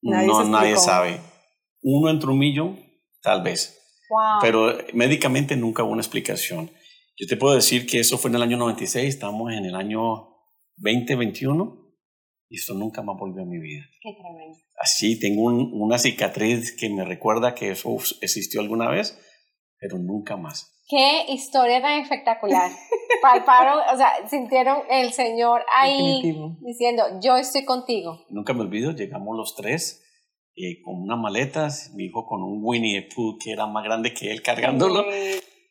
Nadie 0.00 0.26
no, 0.26 0.42
nadie 0.44 0.76
sabe. 0.78 1.20
Uno 1.82 2.10
entre 2.10 2.30
un 2.30 2.38
millón, 2.38 2.80
tal 3.22 3.42
vez. 3.42 3.78
Wow. 4.08 4.40
Pero 4.40 4.72
médicamente 4.94 5.54
nunca 5.54 5.84
hubo 5.84 5.92
una 5.92 6.00
explicación. 6.00 6.70
Yo 7.18 7.26
te 7.28 7.36
puedo 7.36 7.54
decir 7.54 7.86
que 7.86 8.00
eso 8.00 8.16
fue 8.16 8.30
en 8.30 8.36
el 8.36 8.42
año 8.42 8.56
96, 8.56 9.06
estamos 9.06 9.52
en 9.52 9.66
el 9.66 9.74
año 9.74 10.28
2021 10.78 11.81
y 12.52 12.56
esto 12.56 12.74
nunca 12.74 13.00
más 13.00 13.16
volvió 13.18 13.44
a 13.44 13.46
mi 13.46 13.58
vida. 13.58 13.82
Qué 14.02 14.12
tremendo. 14.12 14.58
Así, 14.76 15.18
tengo 15.18 15.44
una 15.44 15.96
cicatriz 15.96 16.76
que 16.76 16.90
me 16.90 17.02
recuerda 17.02 17.54
que 17.54 17.70
eso 17.70 17.96
existió 18.20 18.60
alguna 18.60 18.90
vez, 18.90 19.18
pero 19.78 19.96
nunca 19.98 20.36
más. 20.36 20.70
Qué 20.86 21.32
historia 21.32 21.80
tan 21.80 22.02
espectacular. 22.02 22.70
Palparon, 23.22 23.78
o 23.90 23.96
sea, 23.96 24.28
sintieron 24.28 24.82
el 24.90 25.14
Señor 25.14 25.62
ahí 25.74 26.20
diciendo, 26.60 27.04
yo 27.22 27.38
estoy 27.38 27.64
contigo. 27.64 28.26
Nunca 28.28 28.52
me 28.52 28.60
olvido, 28.60 28.92
llegamos 28.92 29.34
los 29.34 29.54
tres 29.54 30.04
eh, 30.54 30.82
con 30.84 31.00
unas 31.00 31.18
maletas, 31.18 31.92
mi 31.94 32.04
hijo 32.04 32.26
con 32.26 32.42
un 32.42 32.60
Winnie 32.62 33.00
the 33.00 33.14
Pooh 33.14 33.38
que 33.42 33.52
era 33.52 33.66
más 33.66 33.82
grande 33.82 34.12
que 34.12 34.30
él 34.30 34.42
cargándolo. 34.42 35.06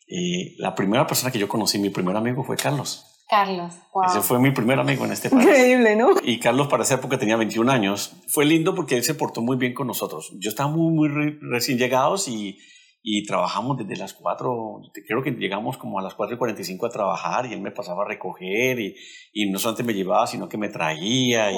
Y 0.08 0.60
la 0.60 0.74
primera 0.74 1.06
persona 1.06 1.32
que 1.32 1.38
yo 1.38 1.48
conocí, 1.48 1.78
mi 1.78 1.92
primer 1.92 2.16
amigo 2.16 2.44
fue 2.44 2.58
Carlos. 2.58 3.11
Carlos, 3.32 3.76
wow. 3.94 4.04
Ese 4.08 4.20
fue 4.20 4.40
mi 4.40 4.52
primer 4.52 4.78
amigo 4.78 5.06
en 5.06 5.14
este 5.14 5.30
país. 5.30 5.46
Increíble, 5.46 5.96
¿no? 5.96 6.10
Y 6.22 6.38
Carlos 6.38 6.68
para 6.68 6.84
esa 6.84 6.96
época 6.96 7.18
tenía 7.18 7.38
21 7.38 7.72
años. 7.72 8.14
Fue 8.28 8.44
lindo 8.44 8.76
porque 8.76 8.98
él 8.98 9.06
se 9.06 9.16
portó 9.16 9.40
muy 9.40 9.56
bien 9.56 9.74
con 9.74 9.88
nosotros. 9.88 10.34
Yo 10.42 10.50
estaba 10.50 10.70
muy, 10.70 10.92
muy 10.92 11.38
recién 11.40 11.78
llegados 11.78 12.28
y, 12.28 12.60
y 13.02 13.26
trabajamos 13.26 13.78
desde 13.78 13.96
las 13.96 14.14
4, 14.14 14.82
creo 15.08 15.24
que 15.24 15.32
llegamos 15.32 15.78
como 15.78 15.98
a 15.98 16.02
las 16.02 16.14
4 16.14 16.36
y 16.36 16.38
45 16.38 16.86
a 16.86 16.90
trabajar 16.90 17.46
y 17.46 17.54
él 17.54 17.62
me 17.62 17.72
pasaba 17.72 18.04
a 18.04 18.06
recoger 18.06 18.82
y, 18.82 18.96
y 19.32 19.50
no 19.50 19.60
solamente 19.60 19.84
me 19.84 19.94
llevaba, 19.94 20.28
sino 20.28 20.50
que 20.50 20.58
me 20.58 20.68
traía. 20.68 21.54
Y, 21.54 21.56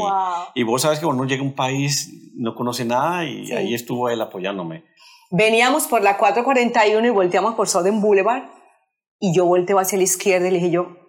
y 0.54 0.62
vos 0.62 0.84
sabes 0.84 1.00
que 1.00 1.06
cuando 1.06 1.24
uno 1.24 1.30
llega 1.30 1.42
a 1.42 1.46
un 1.46 1.56
país 1.56 2.32
no 2.36 2.54
conoce 2.54 2.86
nada 2.86 3.26
y 3.26 3.52
ahí 3.52 3.74
estuvo 3.74 4.10
él 4.10 4.22
apoyándome. 4.22 4.84
Veníamos 5.32 5.88
por 5.88 6.04
la 6.04 6.20
441 6.20 7.08
y 7.08 7.10
volteamos 7.10 7.56
por 7.56 7.68
Southern 7.68 8.00
Boulevard 8.00 8.44
y 9.20 9.36
yo 9.36 9.46
volteo 9.46 9.80
hacia 9.80 9.98
la 9.98 10.04
izquierda 10.04 10.48
y 10.48 10.52
le 10.52 10.60
dije 10.60 10.70
yo, 10.70 11.03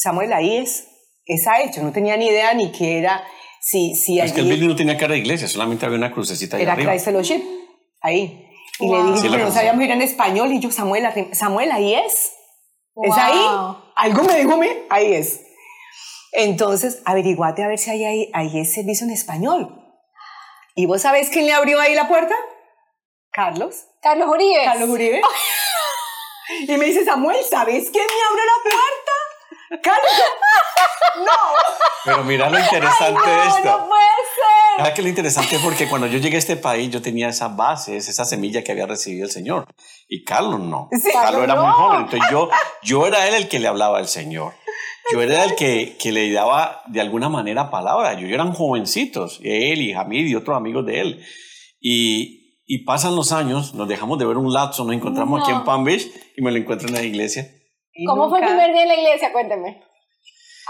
Samuel, 0.00 0.32
ahí 0.32 0.56
es, 0.56 0.86
esa 1.26 1.60
hecho, 1.60 1.82
no 1.82 1.92
tenía 1.92 2.16
ni 2.16 2.26
idea 2.26 2.54
ni 2.54 2.72
qué 2.72 2.98
era. 2.98 3.22
Si, 3.60 3.94
si 3.94 4.18
es 4.18 4.32
que 4.32 4.40
el 4.40 4.48
building 4.48 4.68
no 4.68 4.76
tenía 4.76 4.96
cara 4.96 5.12
de 5.12 5.18
iglesia, 5.18 5.46
solamente 5.46 5.84
había 5.84 5.98
una 5.98 6.10
crucecita 6.10 6.56
ahí 6.56 6.62
Era 6.62 6.72
arriba. 6.72 6.92
Christ 6.92 7.04
Fellowship, 7.04 7.42
ahí. 8.00 8.46
Y 8.78 8.88
le 8.88 9.02
dije, 9.12 9.28
que 9.28 9.36
no 9.36 9.50
sabíamos 9.50 9.84
ir 9.84 9.90
en 9.90 10.00
español. 10.00 10.50
Y 10.52 10.60
yo, 10.60 10.70
Samuel, 10.70 11.06
Samuel, 11.32 11.70
ahí 11.70 11.94
es. 11.94 12.32
¿Es 12.96 13.14
ahí? 13.14 13.38
Algo 13.94 14.22
me 14.24 14.38
dijo 14.38 14.54
a 14.54 14.56
mí, 14.56 14.68
ahí 14.88 15.12
es. 15.12 15.42
Entonces, 16.32 17.02
averiguate 17.04 17.62
a 17.62 17.68
ver 17.68 17.78
si 17.78 17.90
hay 17.90 18.04
ahí, 18.04 18.30
ahí 18.32 18.58
es 18.58 18.72
servicio 18.72 19.06
en 19.06 19.12
español. 19.12 19.84
¿Y 20.74 20.86
vos 20.86 21.02
sabés 21.02 21.28
quién 21.28 21.44
le 21.44 21.52
abrió 21.52 21.78
ahí 21.78 21.94
la 21.94 22.08
puerta? 22.08 22.34
Carlos. 23.32 23.84
Carlos 24.00 24.28
Uribe. 24.30 24.64
Carlos 24.64 24.88
Uribe. 24.88 25.20
y 26.68 26.76
me 26.78 26.86
dice, 26.86 27.04
Samuel, 27.04 27.36
¿sabes 27.44 27.90
quién 27.90 28.06
me 28.06 28.22
abrió 28.30 28.44
la 28.46 28.62
puerta? 28.62 28.99
Carlos. 29.82 30.12
no. 31.18 31.32
Pero 32.04 32.24
mira 32.24 32.50
lo 32.50 32.58
interesante 32.58 33.30
de 33.30 33.46
esto. 33.46 33.78
No 33.78 33.88
puede 33.88 34.04
ser. 34.34 34.86
Ah, 34.86 34.94
que 34.94 35.02
lo 35.02 35.08
interesante 35.08 35.58
porque 35.62 35.88
cuando 35.88 36.06
yo 36.06 36.18
llegué 36.18 36.36
a 36.36 36.38
este 36.38 36.56
país 36.56 36.90
yo 36.90 37.02
tenía 37.02 37.28
esas 37.28 37.54
bases, 37.54 38.08
esa 38.08 38.24
semilla 38.24 38.64
que 38.64 38.72
había 38.72 38.86
recibido 38.86 39.26
el 39.26 39.30
Señor. 39.30 39.66
Y 40.08 40.24
Carlos 40.24 40.60
no. 40.60 40.88
Carlos 41.12 41.44
era 41.44 41.54
muy 41.54 41.72
joven. 41.72 42.00
Entonces 42.02 42.28
yo, 42.30 42.48
yo 42.82 43.06
era 43.06 43.28
él 43.28 43.34
el 43.34 43.48
que 43.48 43.60
le 43.60 43.68
hablaba 43.68 43.98
al 43.98 44.08
Señor. 44.08 44.54
Yo 45.12 45.22
era 45.22 45.44
el 45.44 45.56
que, 45.56 45.96
que 45.98 46.12
le 46.12 46.30
daba 46.32 46.82
de 46.86 47.00
alguna 47.00 47.28
manera 47.28 47.70
palabra. 47.70 48.14
Yo, 48.14 48.26
eran 48.28 48.52
jovencitos, 48.52 49.40
él 49.42 49.82
y 49.82 49.92
Hamid 49.92 50.26
y 50.26 50.34
otros 50.34 50.56
amigos 50.56 50.86
de 50.86 51.00
él. 51.00 51.24
Y, 51.80 52.56
y 52.66 52.84
pasan 52.84 53.16
los 53.16 53.32
años, 53.32 53.74
nos 53.74 53.88
dejamos 53.88 54.18
de 54.18 54.26
ver 54.26 54.36
un 54.36 54.52
lapso, 54.52 54.84
nos 54.84 54.94
encontramos 54.94 55.42
aquí 55.42 55.50
en 55.50 55.64
Palm 55.64 55.84
Beach 55.84 56.06
y 56.36 56.42
me 56.42 56.52
lo 56.52 56.58
encuentro 56.58 56.88
en 56.88 56.94
la 56.94 57.02
iglesia. 57.02 57.50
¿Cómo 58.06 58.28
fue 58.28 58.40
el 58.40 58.46
primer 58.46 58.72
día 58.72 58.82
en 58.82 58.88
la 58.88 58.94
iglesia? 58.94 59.32
Cuénteme. 59.32 59.82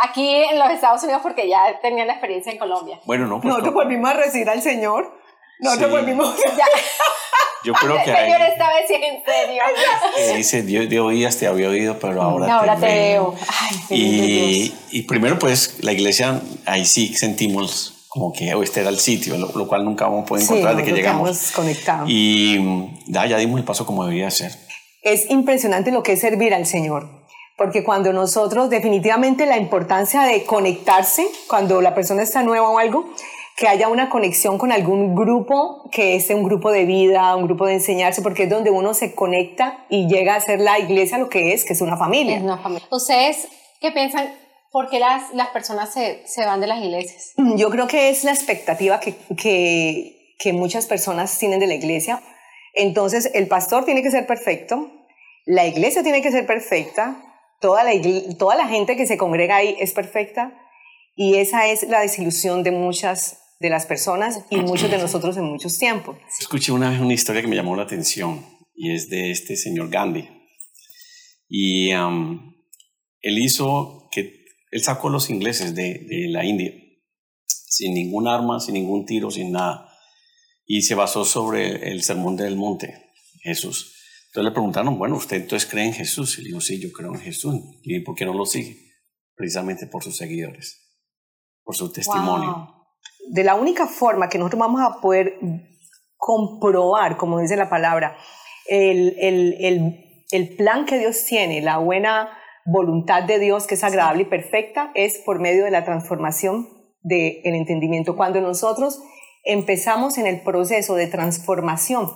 Aquí 0.03 0.35
en 0.35 0.59
los 0.59 0.71
Estados 0.71 1.03
Unidos 1.03 1.21
porque 1.23 1.49
ya 1.49 1.79
tenía 1.83 2.05
la 2.05 2.13
experiencia 2.13 2.51
en 2.53 2.59
Colombia. 2.59 3.01
Bueno, 3.05 3.27
no. 3.27 3.41
Pues 3.41 3.51
Nosotros 3.51 3.75
volvimos 3.75 4.11
a 4.11 4.15
recibir 4.15 4.49
al 4.49 4.63
Señor. 4.63 5.13
Nosotros 5.61 5.91
sí. 5.91 5.97
volvimos 5.97 6.37
ya. 6.57 6.65
Yo 7.65 7.75
creo 7.75 7.97
que 7.99 8.05
Señor, 8.05 8.41
esta 8.41 8.69
vez 8.69 8.87
sí 8.89 8.95
en 8.95 9.23
serio. 9.23 9.63
Eh, 10.17 10.37
dice, 10.39 10.63
Dios 10.63 10.89
de 10.89 10.99
oídas 10.99 11.37
te 11.37 11.47
había 11.47 11.69
oído, 11.69 11.99
pero 11.99 12.23
ahora, 12.23 12.47
no, 12.47 12.53
ahora 12.55 12.77
te, 12.77 12.87
veo. 12.87 13.35
Ay, 13.61 13.77
y, 13.91 14.75
y, 14.91 15.03
primero, 15.03 15.39
pues, 15.39 15.77
la 15.85 15.93
iglesia, 15.93 16.41
ahí 16.65 16.87
sí 16.87 17.13
sentimos 17.13 18.07
como 18.09 18.33
que 18.33 18.55
oh, 18.55 18.63
este 18.63 18.81
era 18.81 18.89
el 18.89 18.99
sitio, 18.99 19.37
lo, 19.37 19.53
lo 19.55 19.69
cual 19.69 19.85
nunca 19.85 20.07
vamos 20.07 20.23
a 20.23 20.27
poder 20.27 20.45
encontrar 20.45 20.73
sí, 20.73 20.81
de 20.81 20.85
que 20.85 20.93
llegamos. 20.93 21.53
conectados. 21.55 22.09
Y 22.09 22.59
ya, 23.07 23.27
ya 23.27 23.37
dimos 23.37 23.61
el 23.61 23.67
paso 23.67 23.85
como 23.85 24.07
debía 24.07 24.31
ser. 24.31 24.53
Es 25.03 25.29
impresionante 25.31 25.91
lo 25.93 26.03
que 26.03 26.13
es 26.13 26.21
servir 26.21 26.55
al 26.55 26.65
Señor 26.65 27.20
porque 27.61 27.85
cuando 27.85 28.15
nosotros 28.15 28.71
definitivamente 28.71 29.45
la 29.45 29.59
importancia 29.59 30.23
de 30.23 30.47
conectarse, 30.47 31.29
cuando 31.47 31.83
la 31.83 31.95
persona 31.95 32.23
está 32.23 32.43
nueva 32.43 32.71
o 32.71 32.79
algo, 32.79 33.11
que 33.55 33.69
haya 33.69 33.89
una 33.89 34.09
conexión 34.09 34.57
con 34.57 34.73
algún 34.73 35.15
grupo, 35.15 35.87
que 35.93 36.17
es 36.17 36.31
un 36.31 36.43
grupo 36.43 36.73
de 36.73 36.87
vida, 36.87 37.37
un 37.37 37.45
grupo 37.45 37.67
de 37.67 37.75
enseñarse, 37.75 38.23
porque 38.23 38.45
es 38.45 38.49
donde 38.49 38.71
uno 38.71 38.95
se 38.95 39.15
conecta 39.15 39.85
y 39.91 40.09
llega 40.09 40.37
a 40.37 40.41
ser 40.41 40.59
la 40.59 40.79
iglesia 40.79 41.19
lo 41.19 41.29
que 41.29 41.53
es, 41.53 41.67
que 41.67 41.75
es 41.75 41.83
una 41.83 41.99
familia. 41.99 42.39
Es 42.39 42.43
una 42.43 42.57
familia. 42.57 42.89
¿Ustedes 42.91 43.47
qué 43.79 43.93
piensan? 43.93 44.33
¿Por 44.73 44.89
qué 44.89 44.99
las, 44.99 45.31
las 45.35 45.49
personas 45.49 45.93
se, 45.93 46.27
se 46.27 46.47
van 46.47 46.63
de 46.63 46.67
las 46.67 46.83
iglesias? 46.83 47.35
Yo 47.57 47.69
creo 47.69 47.87
que 47.89 48.09
es 48.09 48.25
la 48.25 48.31
expectativa 48.31 49.01
que, 49.01 49.17
que, 49.37 50.35
que 50.39 50.55
muchas 50.55 50.87
personas 50.87 51.39
tienen 51.39 51.61
de 51.61 51.67
la 51.67 51.75
iglesia. 51.75 52.23
Entonces, 52.73 53.31
el 53.35 53.49
pastor 53.49 53.85
tiene 53.85 54.03
que 54.03 54.11
ser 54.11 54.27
perfecto, 54.27 54.91
la 55.45 55.67
iglesia 55.67 56.03
tiene 56.03 56.23
que 56.23 56.33
ser 56.33 56.47
perfecta, 56.47 57.23
toda 57.61 57.85
la, 57.85 57.93
toda 58.39 58.57
la 58.57 58.69
gente 58.69 58.97
que 58.97 59.07
se 59.07 59.17
congrega 59.17 59.57
ahí 59.57 59.77
es 59.79 59.93
perfecta 59.93 60.53
y 61.15 61.37
esa 61.37 61.69
es 61.69 61.89
la 61.89 62.01
desilusión 62.01 62.63
de 62.63 62.71
muchas 62.73 63.39
de 63.61 63.69
las 63.69 63.87
personas 63.87 64.45
y 64.49 64.57
muchos 64.57 64.91
de 64.91 64.99
nosotros 64.99 65.37
en 65.37 65.45
muchos 65.45 65.79
tiempos. 65.79 66.17
Escuché 66.41 66.73
una 66.73 66.91
vez 66.91 67.01
una 67.01 67.13
historia 67.13 67.43
que 67.43 67.49
me 67.49 67.57
llamó 67.57 67.77
la 67.77 67.83
atención 67.83 68.45
y 68.75 68.93
es 68.93 69.11
de 69.11 69.31
este 69.31 69.57
señor 69.57 69.91
Gandhi. 69.91 70.29
Y 71.49 71.93
um, 71.95 72.55
él 73.21 73.39
hizo 73.39 74.09
que, 74.11 74.47
él 74.71 74.83
sacó 74.83 75.09
a 75.09 75.11
los 75.11 75.29
ingleses 75.29 75.75
de, 75.75 76.07
de 76.09 76.29
la 76.31 76.45
India 76.45 76.73
sin 77.71 77.95
ningún 77.95 78.27
arma, 78.27 78.59
sin 78.61 78.75
ningún 78.75 79.07
tiro, 79.07 79.31
sin 79.31 79.53
nada. 79.53 79.89
Y 80.67 80.83
se 80.83 80.95
basó 80.95 81.25
sobre 81.25 81.91
el 81.91 82.03
sermón 82.03 82.37
del 82.37 82.57
monte, 82.57 83.13
Jesús. 83.43 84.00
Entonces 84.31 84.51
le 84.51 84.53
preguntaron, 84.53 84.97
bueno, 84.97 85.17
¿usted 85.17 85.39
entonces 85.39 85.69
cree 85.69 85.87
en 85.87 85.93
Jesús? 85.93 86.39
Y 86.39 86.45
dijo, 86.45 86.61
sí, 86.61 86.81
yo 86.81 86.93
creo 86.93 87.13
en 87.13 87.21
Jesús. 87.21 87.53
¿Y 87.83 87.99
por 88.01 88.15
qué 88.15 88.25
no 88.25 88.33
lo 88.33 88.47
sigue? 88.47 88.77
Precisamente 89.35 89.89
por 89.89 90.05
sus 90.05 90.17
seguidores, 90.17 91.03
por 91.65 91.75
su 91.75 91.91
testimonio. 91.93 92.53
Wow. 92.53 92.67
De 93.33 93.43
la 93.43 93.57
única 93.57 93.89
forma 93.89 94.29
que 94.29 94.39
nosotros 94.39 94.61
vamos 94.61 94.83
a 94.83 95.01
poder 95.01 95.35
comprobar, 96.17 97.17
como 97.17 97.41
dice 97.41 97.57
la 97.57 97.69
palabra, 97.69 98.17
el, 98.67 99.17
el, 99.19 99.57
el, 99.59 100.25
el 100.31 100.57
plan 100.57 100.87
que 100.87 101.01
Dios 101.01 101.25
tiene, 101.25 101.61
la 101.61 101.79
buena 101.79 102.31
voluntad 102.67 103.25
de 103.25 103.41
Dios 103.41 103.67
que 103.67 103.75
es 103.75 103.83
agradable 103.83 104.23
y 104.23 104.27
perfecta, 104.27 104.93
es 104.95 105.19
por 105.27 105.41
medio 105.41 105.65
de 105.65 105.73
la 105.73 105.85
transformación 105.85 106.69
del 107.03 107.41
entendimiento. 107.45 108.15
Cuando 108.15 108.41
nosotros 108.41 109.03
empezamos 109.43 110.19
en 110.19 110.29
el 110.29 110.43
proceso 110.43 110.95
de 110.95 111.09
transformación, 111.09 112.13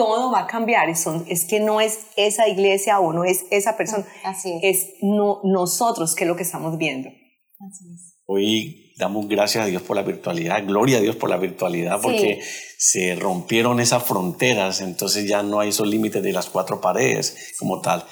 todo 0.00 0.30
va 0.32 0.40
a 0.40 0.46
cambiar. 0.46 0.88
Es, 0.88 1.06
es, 1.26 1.44
que 1.44 1.60
no 1.60 1.78
es 1.78 2.06
esa 2.16 2.48
iglesia 2.48 3.00
o 3.00 3.12
no 3.12 3.24
es 3.24 3.44
esa 3.50 3.76
persona, 3.76 4.06
Así 4.24 4.58
es, 4.62 4.78
es 4.78 4.86
no, 5.02 5.40
nosotros 5.44 6.14
que 6.14 6.24
es 6.24 6.28
lo 6.28 6.36
que 6.36 6.42
estamos 6.42 6.78
viendo. 6.78 7.10
Así 7.10 7.84
es. 7.94 8.14
Hoy 8.24 8.94
damos 8.96 9.28
gracias 9.28 9.64
a 9.64 9.66
Dios 9.66 9.82
por 9.82 9.96
la 9.96 10.02
virtualidad, 10.02 10.64
gloria 10.64 10.98
a 10.98 11.00
Dios 11.02 11.16
por 11.16 11.28
la 11.28 11.36
virtualidad, 11.36 12.00
porque 12.00 12.40
sí. 12.42 12.48
se 12.78 13.14
rompieron 13.14 13.78
esas 13.78 14.02
fronteras, 14.02 14.80
entonces 14.80 15.28
ya 15.28 15.42
no 15.42 15.60
hay 15.60 15.68
esos 15.68 15.86
límites 15.86 16.22
de 16.22 16.32
las 16.32 16.48
cuatro 16.48 16.80
paredes 16.80 17.54
como 17.58 17.82
tal. 17.82 18.02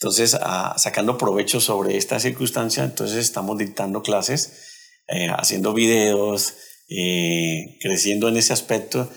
Entonces, 0.00 0.38
ah, 0.40 0.74
sacando 0.78 1.18
provecho 1.18 1.60
sobre 1.60 1.98
esta 1.98 2.20
circunstancia, 2.20 2.84
entonces 2.84 3.18
estamos 3.18 3.58
dictando 3.58 4.00
clases, 4.00 4.70
eh, 5.08 5.28
haciendo 5.36 5.74
videos, 5.74 6.54
eh, 6.88 7.76
creciendo 7.82 8.28
en 8.28 8.38
ese 8.38 8.54
aspecto 8.54 9.10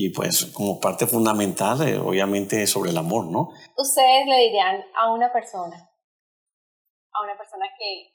y 0.00 0.10
pues 0.10 0.46
como 0.54 0.78
parte 0.78 1.08
fundamental, 1.08 1.82
eh, 1.82 1.98
obviamente, 1.98 2.64
sobre 2.68 2.90
el 2.90 2.98
amor, 2.98 3.26
¿no? 3.26 3.48
Ustedes 3.76 4.26
le 4.26 4.36
dirían 4.44 4.84
a 4.94 5.12
una 5.12 5.32
persona, 5.32 5.76
a 7.12 7.24
una 7.24 7.36
persona 7.36 7.66
que 7.76 8.14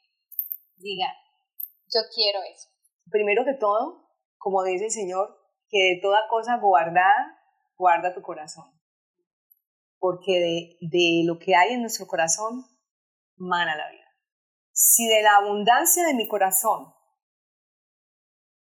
diga, 0.78 1.08
yo 1.94 2.00
quiero 2.16 2.40
eso. 2.44 2.70
Primero 3.12 3.44
que 3.44 3.56
todo, 3.56 4.08
como 4.38 4.64
dice 4.64 4.86
el 4.86 4.92
Señor, 4.92 5.38
que 5.68 5.96
de 5.96 6.00
toda 6.02 6.20
cosa 6.30 6.58
guardada, 6.58 7.38
guarda 7.76 8.14
tu 8.14 8.22
corazón. 8.22 8.72
Porque 10.00 10.32
de, 10.32 10.78
de 10.90 11.24
lo 11.26 11.40
que 11.40 11.56
hay 11.56 11.74
en 11.74 11.82
nuestro 11.82 12.08
corazón, 12.08 12.64
mana 13.36 13.76
la 13.76 13.90
vida. 13.92 14.08
Si 14.72 15.06
de 15.06 15.22
la 15.22 15.36
abundancia 15.36 16.06
de 16.06 16.14
mi 16.14 16.30
corazón 16.30 16.94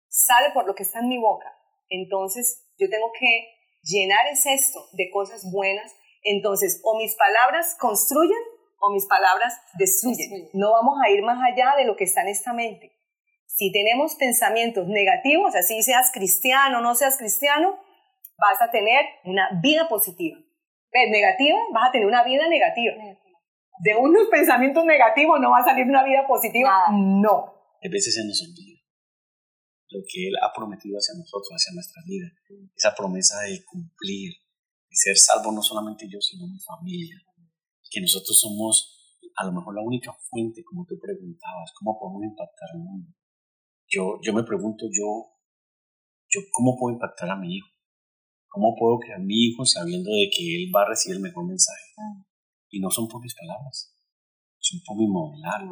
sale 0.09 0.51
por 0.53 0.67
lo 0.67 0.75
que 0.75 0.83
está 0.83 0.99
en 0.99 1.09
mi 1.09 1.19
boca, 1.19 1.57
entonces 1.89 2.69
yo 2.79 2.89
tengo 2.89 3.11
que 3.19 3.49
llenar 3.83 4.27
el 4.31 4.37
cesto 4.37 4.81
de 4.93 5.11
cosas 5.11 5.51
buenas. 5.51 5.93
Entonces, 6.23 6.81
o 6.85 6.97
mis 6.99 7.15
palabras 7.17 7.77
construyen 7.79 8.39
o 8.81 8.93
mis 8.93 9.07
palabras 9.07 9.55
destruyen. 9.79 10.49
No 10.53 10.73
vamos 10.73 10.99
a 11.05 11.11
ir 11.11 11.23
más 11.23 11.39
allá 11.41 11.75
de 11.77 11.85
lo 11.85 11.97
que 11.97 12.05
está 12.05 12.23
en 12.23 12.29
esta 12.29 12.53
mente. 12.53 12.93
Si 13.47 13.71
tenemos 13.71 14.17
pensamientos 14.17 14.89
negativos, 14.89 15.55
así 15.55 15.83
seas 15.83 16.11
cristiano 16.13 16.79
o 16.79 16.81
no 16.81 16.95
seas 16.95 17.17
cristiano, 17.17 17.79
vas 18.39 18.61
a 18.61 18.71
tener 18.71 19.05
una 19.25 19.61
vida 19.63 19.89
positiva. 19.89 20.39
¿Ves? 20.93 21.11
Negativa, 21.11 21.59
vas 21.73 21.89
a 21.89 21.93
tener 21.93 22.07
una 22.07 22.25
vida 22.25 22.49
negativa. 22.49 22.95
De 23.79 23.97
unos 23.97 24.29
pensamientos 24.29 24.85
negativos 24.85 25.41
no 25.41 25.51
va 25.51 25.59
a 25.59 25.65
salir 25.65 25.87
una 25.87 26.05
vida 26.05 26.27
positiva. 26.27 26.69
Nada. 26.71 26.89
No. 26.91 27.55
A 27.85 27.89
veces 27.89 28.15
se 28.15 28.25
nos 28.25 28.43
olvida 28.43 28.72
lo 29.93 30.01
que 30.07 30.29
Él 30.29 30.35
ha 30.43 30.53
prometido 30.53 30.97
hacia 30.97 31.15
nosotros, 31.15 31.51
hacia 31.53 31.75
nuestra 31.75 32.03
vida. 32.07 32.33
Esa 32.75 32.95
promesa 32.95 33.41
de 33.43 33.65
cumplir, 33.65 34.33
de 34.33 34.97
ser 34.97 35.17
salvo 35.17 35.53
no 35.53 35.63
solamente 35.63 36.09
yo, 36.11 36.21
sino 36.21 36.47
mi 36.47 36.59
familia. 36.59 37.21
Que 37.91 38.01
nosotros 38.01 38.39
somos 38.39 38.99
a 39.37 39.47
lo 39.47 39.53
mejor 39.53 39.75
la 39.75 39.83
única 39.83 40.13
fuente, 40.29 40.63
como 40.65 40.85
tú 40.87 40.99
preguntabas, 40.99 41.73
cómo 41.79 41.99
podemos 41.99 42.25
impactar 42.25 42.69
el 42.75 42.81
mundo. 42.81 43.13
Yo, 43.89 44.19
yo 44.23 44.33
me 44.33 44.43
pregunto, 44.43 44.87
yo, 44.91 45.37
yo, 46.29 46.41
¿cómo 46.51 46.77
puedo 46.79 46.95
impactar 46.95 47.31
a 47.31 47.37
mi 47.37 47.57
hijo? 47.57 47.69
¿Cómo 48.49 48.75
puedo 48.79 48.99
crear 48.99 49.21
mi 49.21 49.49
hijo 49.49 49.65
sabiendo 49.65 50.11
de 50.11 50.29
que 50.29 50.57
él 50.57 50.71
va 50.75 50.83
a 50.83 50.89
recibir 50.89 51.17
el 51.17 51.23
mejor 51.23 51.47
mensaje? 51.47 51.93
Y 52.69 52.81
no 52.81 52.91
son 52.91 53.09
por 53.09 53.23
mis 53.23 53.35
palabras, 53.35 53.95
son 54.59 54.81
por 54.87 54.97
mi 54.97 55.07
modelar. 55.07 55.63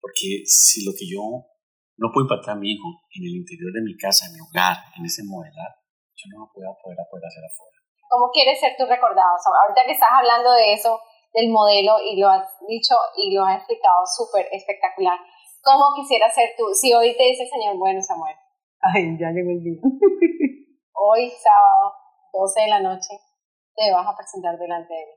Porque 0.00 0.42
si 0.46 0.84
lo 0.84 0.92
que 0.92 1.06
yo 1.08 1.46
no 1.96 2.10
puedo 2.10 2.26
impactar 2.26 2.56
a 2.56 2.60
mi 2.60 2.72
hijo 2.74 2.88
en 3.14 3.22
el 3.24 3.34
interior 3.38 3.70
de 3.72 3.82
mi 3.82 3.96
casa, 3.96 4.26
en 4.26 4.34
mi 4.34 4.40
hogar, 4.42 4.76
en 4.98 5.06
ese 5.06 5.22
modelar, 5.22 5.70
yo 6.14 6.30
no 6.30 6.46
lo 6.46 6.50
voy 6.54 6.66
a 6.66 6.74
poder, 6.82 6.98
poder 7.10 7.26
hacer 7.26 7.44
afuera. 7.44 7.78
¿Cómo 8.08 8.30
quieres 8.30 8.58
ser 8.60 8.74
tú 8.78 8.86
recordado? 8.86 9.34
ahorita 9.34 9.86
que 9.86 9.92
estás 9.92 10.10
hablando 10.10 10.52
de 10.52 10.74
eso, 10.74 11.00
del 11.32 11.50
modelo, 11.50 11.98
y 12.02 12.18
lo 12.18 12.28
has 12.30 12.46
dicho 12.66 12.94
y 13.16 13.34
lo 13.34 13.44
has 13.44 13.58
explicado 13.58 14.06
súper 14.06 14.46
espectacular, 14.52 15.18
¿cómo 15.62 15.94
quisieras 15.96 16.34
ser 16.34 16.54
tú? 16.56 16.70
Si 16.74 16.92
hoy 16.94 17.16
te 17.16 17.24
dice 17.24 17.42
el 17.42 17.50
Señor, 17.50 17.78
bueno, 17.78 18.00
Samuel. 18.02 18.36
Ay, 18.80 19.16
ya 19.18 19.30
llegó 19.30 19.50
el 19.50 19.62
día. 19.62 19.80
hoy, 20.94 21.30
sábado, 21.30 21.94
12 22.32 22.60
de 22.60 22.68
la 22.68 22.80
noche, 22.80 23.18
te 23.74 23.92
vas 23.92 24.06
a 24.06 24.16
presentar 24.16 24.58
delante 24.58 24.92
de 24.94 25.00
mí. 25.00 25.16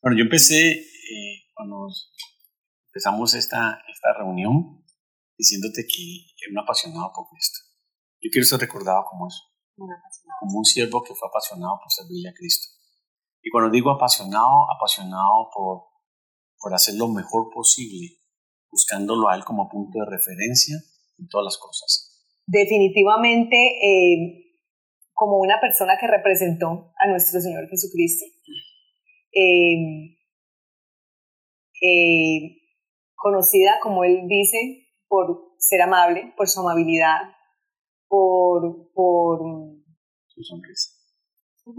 Bueno, 0.00 0.16
yo 0.16 0.24
empecé 0.24 0.72
eh, 0.72 1.44
cuando 1.54 1.88
empezamos 2.86 3.34
esta, 3.34 3.82
esta 3.92 4.12
reunión 4.14 4.84
diciéndote 5.38 5.86
que 5.86 6.26
era 6.42 6.52
un 6.52 6.58
apasionado 6.58 7.12
por 7.14 7.28
Cristo. 7.30 7.60
Yo 8.20 8.28
quiero 8.30 8.44
ser 8.44 8.58
recordado 8.58 9.04
como 9.08 9.28
eso, 9.28 9.42
como 10.40 10.58
un 10.58 10.64
siervo 10.64 11.02
que 11.02 11.14
fue 11.14 11.28
apasionado 11.28 11.78
por 11.78 11.90
servirle 11.90 12.30
a 12.30 12.34
Cristo. 12.34 12.74
Y 13.40 13.50
cuando 13.50 13.70
digo 13.70 13.90
apasionado, 13.90 14.66
apasionado 14.74 15.48
por, 15.54 15.84
por 16.58 16.74
hacer 16.74 16.96
lo 16.96 17.06
mejor 17.08 17.48
posible, 17.54 18.18
buscándolo 18.68 19.28
a 19.28 19.36
Él 19.36 19.44
como 19.44 19.68
punto 19.68 20.00
de 20.00 20.10
referencia 20.10 20.76
en 21.18 21.28
todas 21.28 21.44
las 21.44 21.58
cosas. 21.58 22.26
Definitivamente, 22.46 23.56
eh, 23.56 24.48
como 25.12 25.38
una 25.38 25.60
persona 25.60 25.96
que 26.00 26.08
representó 26.08 26.92
a 26.98 27.06
nuestro 27.08 27.40
Señor 27.40 27.68
Jesucristo, 27.68 28.24
eh, 29.32 30.18
eh, 31.80 32.58
conocida, 33.14 33.78
como 33.82 34.04
Él 34.04 34.26
dice, 34.26 34.87
por 35.08 35.54
ser 35.58 35.82
amable, 35.82 36.32
por 36.36 36.48
su 36.48 36.60
amabilidad, 36.60 37.34
por, 38.06 38.92
por 38.92 39.40
su 40.26 40.42
sonrisa. 40.42 40.92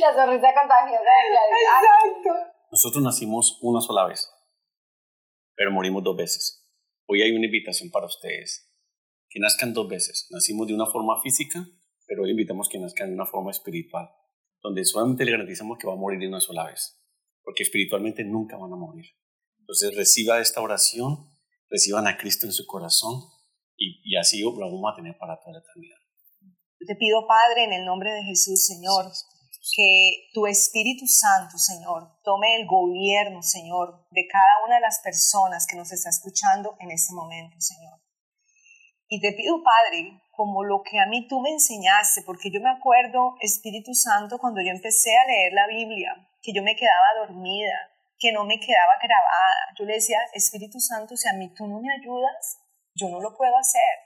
La 0.00 0.14
sonrisa 0.14 0.48
contagiosa 0.54 1.10
Exacto. 1.62 2.30
Nosotros 2.70 3.02
nacimos 3.02 3.58
una 3.62 3.80
sola 3.80 4.06
vez, 4.06 4.30
pero 5.54 5.70
morimos 5.70 6.02
dos 6.02 6.16
veces. 6.16 6.62
Hoy 7.06 7.22
hay 7.22 7.32
una 7.32 7.46
invitación 7.46 7.90
para 7.90 8.06
ustedes. 8.06 8.68
Que 9.28 9.40
nazcan 9.40 9.72
dos 9.72 9.88
veces. 9.88 10.28
Nacimos 10.30 10.66
de 10.66 10.74
una 10.74 10.86
forma 10.86 11.20
física, 11.22 11.66
pero 12.06 12.22
hoy 12.22 12.30
invitamos 12.30 12.68
que 12.68 12.78
nazcan 12.78 13.08
de 13.08 13.14
una 13.14 13.26
forma 13.26 13.50
espiritual, 13.50 14.10
donde 14.62 14.84
solamente 14.84 15.24
le 15.24 15.32
garantizamos 15.32 15.78
que 15.78 15.86
va 15.86 15.94
a 15.94 15.96
morir 15.96 16.20
de 16.20 16.28
una 16.28 16.40
sola 16.40 16.66
vez, 16.66 17.02
porque 17.42 17.62
espiritualmente 17.62 18.24
nunca 18.24 18.56
van 18.56 18.72
a 18.72 18.76
morir. 18.76 19.06
Entonces 19.62 19.94
reciba 19.96 20.40
esta 20.40 20.60
oración, 20.60 21.30
reciban 21.70 22.06
a 22.06 22.18
Cristo 22.18 22.46
en 22.46 22.52
su 22.52 22.66
corazón 22.66 23.22
y, 23.76 24.02
y 24.04 24.16
así 24.16 24.42
lo 24.42 24.52
vamos 24.52 24.92
a 24.92 24.96
tener 24.96 25.16
para 25.16 25.38
toda 25.38 25.52
la 25.52 25.58
eternidad. 25.60 25.96
te 26.86 26.96
pido, 26.96 27.26
Padre, 27.26 27.64
en 27.64 27.72
el 27.72 27.84
nombre 27.84 28.12
de 28.12 28.24
Jesús, 28.24 28.66
Señor, 28.66 29.06
que 29.74 30.28
tu 30.34 30.46
Espíritu 30.46 31.06
Santo, 31.06 31.56
Señor, 31.56 32.18
tome 32.24 32.56
el 32.56 32.66
gobierno, 32.66 33.40
Señor, 33.42 34.04
de 34.10 34.26
cada 34.26 34.66
una 34.66 34.74
de 34.76 34.80
las 34.80 34.98
personas 34.98 35.66
que 35.66 35.76
nos 35.76 35.92
está 35.92 36.10
escuchando 36.10 36.74
en 36.80 36.90
este 36.90 37.14
momento, 37.14 37.56
Señor. 37.60 38.00
Y 39.08 39.20
te 39.20 39.32
pido, 39.32 39.62
Padre, 39.62 40.20
como 40.32 40.64
lo 40.64 40.82
que 40.82 40.98
a 40.98 41.06
mí 41.06 41.28
tú 41.28 41.40
me 41.40 41.50
enseñaste, 41.50 42.22
porque 42.22 42.50
yo 42.50 42.60
me 42.60 42.70
acuerdo, 42.70 43.36
Espíritu 43.40 43.94
Santo, 43.94 44.38
cuando 44.38 44.60
yo 44.60 44.70
empecé 44.70 45.10
a 45.16 45.26
leer 45.26 45.52
la 45.52 45.68
Biblia, 45.68 46.28
que 46.42 46.52
yo 46.52 46.62
me 46.62 46.74
quedaba 46.74 47.26
dormida, 47.26 47.91
que 48.22 48.30
no 48.30 48.44
me 48.44 48.60
quedaba 48.60 48.94
grabada. 49.02 49.74
Yo 49.76 49.84
le 49.84 49.94
decía, 49.94 50.18
Espíritu 50.32 50.78
Santo, 50.78 51.16
si 51.16 51.28
a 51.28 51.32
mí 51.32 51.52
tú 51.54 51.66
no 51.66 51.80
me 51.80 51.92
ayudas, 51.92 52.60
yo 52.94 53.08
no 53.08 53.20
lo 53.20 53.36
puedo 53.36 53.56
hacer. 53.58 53.98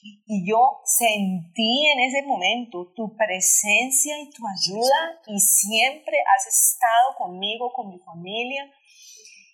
Y 0.00 0.48
yo 0.48 0.80
sentí 0.84 1.88
en 1.88 1.98
ese 1.98 2.22
momento 2.22 2.92
tu 2.94 3.16
presencia 3.16 4.16
y 4.20 4.30
tu 4.30 4.44
ayuda 4.46 5.20
y 5.26 5.40
siempre 5.40 6.18
has 6.20 6.46
estado 6.46 7.16
conmigo, 7.18 7.72
con 7.72 7.88
mi 7.88 7.98
familia. 7.98 8.72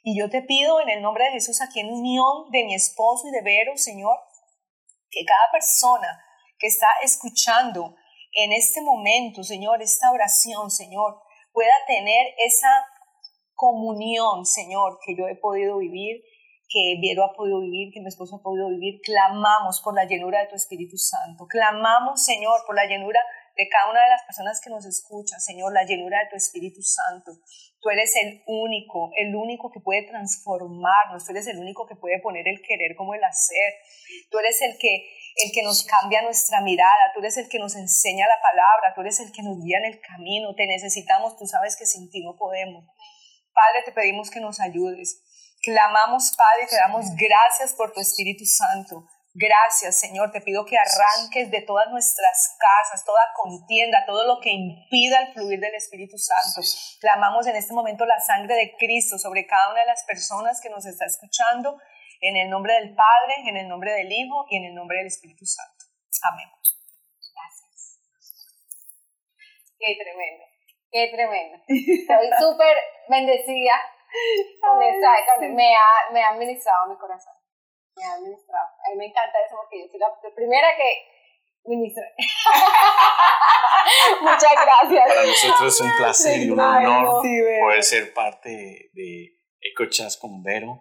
Y 0.02 0.18
yo 0.18 0.28
te 0.28 0.42
pido 0.42 0.82
en 0.82 0.90
el 0.90 1.00
nombre 1.00 1.24
de 1.24 1.32
Jesús, 1.32 1.62
aquí 1.62 1.80
en 1.80 1.90
unión 1.90 2.50
de 2.50 2.64
mi 2.64 2.74
esposo 2.74 3.26
y 3.28 3.30
de 3.30 3.40
Vero, 3.40 3.72
Señor, 3.76 4.18
que 5.10 5.24
cada 5.24 5.50
persona 5.50 6.22
que 6.58 6.66
está 6.66 6.88
escuchando 7.02 7.96
en 8.32 8.52
este 8.52 8.82
momento, 8.82 9.42
Señor, 9.42 9.80
esta 9.80 10.10
oración, 10.10 10.70
Señor, 10.70 11.22
pueda 11.52 11.72
tener 11.86 12.34
esa 12.36 12.84
comunión, 13.64 14.44
Señor, 14.44 14.98
que 15.04 15.16
yo 15.16 15.26
he 15.26 15.36
podido 15.36 15.78
vivir, 15.78 16.22
que 16.68 16.96
Viero 17.00 17.24
ha 17.24 17.32
podido 17.32 17.60
vivir, 17.60 17.92
que 17.92 18.00
mi 18.00 18.08
esposo 18.08 18.36
ha 18.36 18.42
podido 18.42 18.68
vivir. 18.68 19.00
Clamamos 19.00 19.80
por 19.80 19.94
la 19.94 20.04
llenura 20.04 20.40
de 20.40 20.48
tu 20.48 20.56
Espíritu 20.56 20.98
Santo. 20.98 21.46
Clamamos, 21.48 22.22
Señor, 22.22 22.60
por 22.66 22.76
la 22.76 22.84
llenura 22.84 23.20
de 23.56 23.68
cada 23.68 23.90
una 23.90 24.02
de 24.02 24.10
las 24.10 24.22
personas 24.24 24.60
que 24.60 24.68
nos 24.68 24.84
escuchan, 24.84 25.40
Señor, 25.40 25.72
la 25.72 25.84
llenura 25.84 26.18
de 26.18 26.30
tu 26.30 26.36
Espíritu 26.36 26.82
Santo. 26.82 27.32
Tú 27.80 27.88
eres 27.88 28.12
el 28.16 28.42
único, 28.46 29.12
el 29.16 29.34
único 29.34 29.70
que 29.70 29.80
puede 29.80 30.02
transformarnos, 30.02 31.24
tú 31.24 31.32
eres 31.32 31.46
el 31.46 31.58
único 31.58 31.86
que 31.86 31.96
puede 31.96 32.20
poner 32.20 32.48
el 32.48 32.60
querer 32.60 32.96
como 32.96 33.14
el 33.14 33.24
hacer. 33.24 33.74
Tú 34.30 34.38
eres 34.38 34.60
el 34.60 34.76
que 34.78 35.08
el 35.36 35.50
que 35.52 35.62
nos 35.62 35.84
cambia 35.84 36.22
nuestra 36.22 36.60
mirada, 36.60 37.10
tú 37.12 37.20
eres 37.20 37.36
el 37.36 37.48
que 37.48 37.58
nos 37.58 37.74
enseña 37.74 38.26
la 38.28 38.40
palabra, 38.40 38.94
tú 38.94 39.00
eres 39.00 39.18
el 39.18 39.32
que 39.32 39.42
nos 39.42 39.58
guía 39.60 39.78
en 39.78 39.86
el 39.86 40.00
camino, 40.00 40.54
te 40.54 40.66
necesitamos, 40.66 41.36
tú 41.36 41.46
sabes 41.46 41.76
que 41.76 41.86
sin 41.86 42.08
ti 42.10 42.22
no 42.22 42.36
podemos. 42.36 42.84
Padre, 43.54 43.82
te 43.84 43.92
pedimos 43.92 44.30
que 44.30 44.40
nos 44.40 44.60
ayudes. 44.60 45.22
Clamamos, 45.62 46.34
Padre, 46.36 46.66
te 46.68 46.76
damos 46.76 47.06
gracias 47.16 47.72
por 47.74 47.92
tu 47.92 48.00
Espíritu 48.00 48.44
Santo. 48.44 49.06
Gracias, 49.32 49.98
Señor. 49.98 50.30
Te 50.30 50.40
pido 50.40 50.64
que 50.64 50.76
arranques 50.76 51.50
de 51.50 51.62
todas 51.62 51.90
nuestras 51.90 52.56
casas, 52.58 53.04
toda 53.04 53.20
contienda, 53.34 54.04
todo 54.06 54.26
lo 54.26 54.40
que 54.40 54.50
impida 54.50 55.20
el 55.20 55.32
fluir 55.32 55.58
del 55.58 55.74
Espíritu 55.74 56.16
Santo. 56.18 56.60
Clamamos 57.00 57.46
en 57.46 57.56
este 57.56 57.72
momento 57.72 58.06
la 58.06 58.20
sangre 58.20 58.54
de 58.54 58.76
Cristo 58.78 59.18
sobre 59.18 59.46
cada 59.46 59.72
una 59.72 59.80
de 59.80 59.86
las 59.86 60.04
personas 60.04 60.60
que 60.60 60.70
nos 60.70 60.86
está 60.86 61.06
escuchando, 61.06 61.80
en 62.20 62.36
el 62.36 62.48
nombre 62.48 62.74
del 62.74 62.94
Padre, 62.94 63.34
en 63.48 63.56
el 63.56 63.68
nombre 63.68 63.92
del 63.92 64.12
Hijo 64.12 64.46
y 64.50 64.56
en 64.56 64.66
el 64.66 64.74
nombre 64.74 64.98
del 64.98 65.08
Espíritu 65.08 65.44
Santo. 65.44 65.84
Amén. 66.22 66.48
Gracias. 67.34 67.98
Qué 69.78 69.96
tremendo. 70.00 70.53
Qué 70.94 71.10
tremendo. 71.10 71.58
Estoy 71.66 72.30
súper 72.38 72.76
bendecida 73.08 73.82
con 74.62 74.80
esta, 74.80 75.10
me, 75.40 75.74
ha, 75.74 76.12
me 76.12 76.22
ha 76.22 76.28
administrado 76.28 76.88
mi 76.88 76.96
corazón. 76.96 77.34
Me 77.96 78.04
ha 78.04 78.12
administrado. 78.12 78.68
A 78.78 78.90
mí 78.90 78.96
me 78.98 79.06
encanta 79.06 79.40
eso 79.44 79.56
porque 79.56 79.80
yo 79.80 79.88
soy 79.90 79.98
la, 79.98 80.14
primera 80.36 80.68
que 80.76 81.04
ministra. 81.64 82.04
Muchas 84.20 84.52
gracias. 84.54 85.08
Para 85.08 85.26
nosotros 85.26 85.74
es 85.74 85.80
un 85.80 85.96
placer 85.96 86.42
y 86.42 86.50
un 86.50 86.60
honor 86.60 87.22
poder 87.60 87.82
ser 87.82 88.14
parte 88.14 88.90
de 88.92 89.36
EcoChas 89.62 90.16
con 90.16 90.44
Vero. 90.44 90.80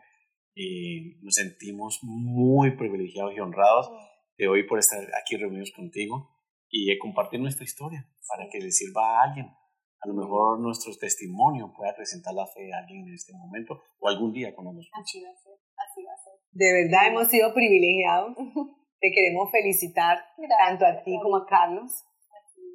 Y 0.54 1.18
nos 1.24 1.34
sentimos 1.34 2.02
muy 2.04 2.78
privilegiados 2.78 3.34
y 3.36 3.40
honrados 3.40 3.90
de 4.38 4.48
hoy 4.48 4.62
por 4.68 4.78
estar 4.78 5.00
aquí 5.20 5.38
reunidos 5.38 5.72
contigo 5.72 6.30
y 6.70 6.96
compartir 7.00 7.40
nuestra 7.40 7.64
historia 7.64 8.08
para 8.28 8.48
que 8.52 8.60
le 8.60 8.70
sirva 8.70 9.02
a 9.02 9.24
alguien 9.24 9.52
a 10.04 10.08
lo 10.08 10.14
mejor 10.14 10.60
nuestro 10.60 10.92
testimonio 11.00 11.72
pueda 11.76 11.96
presentar 11.96 12.34
la 12.34 12.46
fe 12.46 12.74
a 12.74 12.80
alguien 12.80 13.08
en 13.08 13.14
este 13.14 13.34
momento 13.34 13.82
o 14.00 14.10
algún 14.10 14.34
día 14.34 14.54
cuando 14.54 14.74
nos 14.74 14.86
escuche. 14.86 15.20
Así 15.20 15.24
va 15.24 15.32
a 15.32 15.36
ser, 15.36 15.54
así 15.78 16.04
va 16.04 16.12
a 16.12 16.18
ser. 16.18 16.34
De 16.52 16.74
verdad 16.74 17.08
hemos 17.08 17.28
sido 17.30 17.54
privilegiados. 17.54 18.36
Te 19.00 19.12
queremos 19.12 19.52
felicitar 19.52 20.18
tanto 20.66 20.86
a 20.86 21.04
ti 21.04 21.18
como 21.22 21.38
a 21.38 21.46
Carlos. 21.46 22.04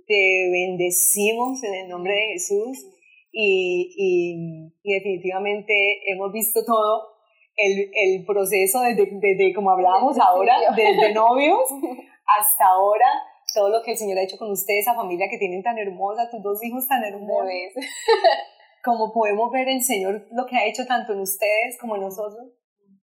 Te 0.07 0.49
bendecimos 0.51 1.63
en 1.65 1.75
el 1.75 1.89
nombre 1.89 2.15
de 2.15 2.33
Jesús 2.33 2.87
y, 3.31 3.93
y, 3.97 4.73
y 4.83 4.95
definitivamente 4.95 5.75
hemos 6.11 6.33
visto 6.33 6.65
todo 6.65 7.19
el, 7.57 7.91
el 7.93 8.25
proceso 8.25 8.81
desde, 8.81 9.07
desde, 9.21 9.53
como 9.55 9.71
hablábamos 9.71 10.19
ahora, 10.19 10.55
desde 10.75 11.13
novios 11.13 11.61
hasta 12.41 12.67
ahora 12.67 13.07
todo 13.55 13.69
lo 13.71 13.83
que 13.83 13.93
el 13.93 13.99
Señor 13.99 14.19
ha 14.19 14.23
hecho 14.23 14.39
con 14.39 14.51
ustedes, 14.51 14.83
esa 14.83 14.95
familia 14.95 15.29
que 15.31 15.39
tienen 15.39 15.63
tan 15.63 15.79
hermosa, 15.79 16.31
tus 16.31 16.43
dos 16.43 16.63
hijos 16.63 16.87
tan 16.87 17.03
hermosos. 17.03 17.49
como 18.85 19.13
podemos 19.13 19.51
ver 19.51 19.69
el 19.69 19.83
Señor 19.83 20.27
lo 20.31 20.47
que 20.47 20.57
ha 20.57 20.67
hecho 20.67 20.87
tanto 20.87 21.13
en 21.13 21.21
ustedes 21.21 21.79
como 21.81 21.97
en 21.97 22.03
nosotros, 22.03 22.49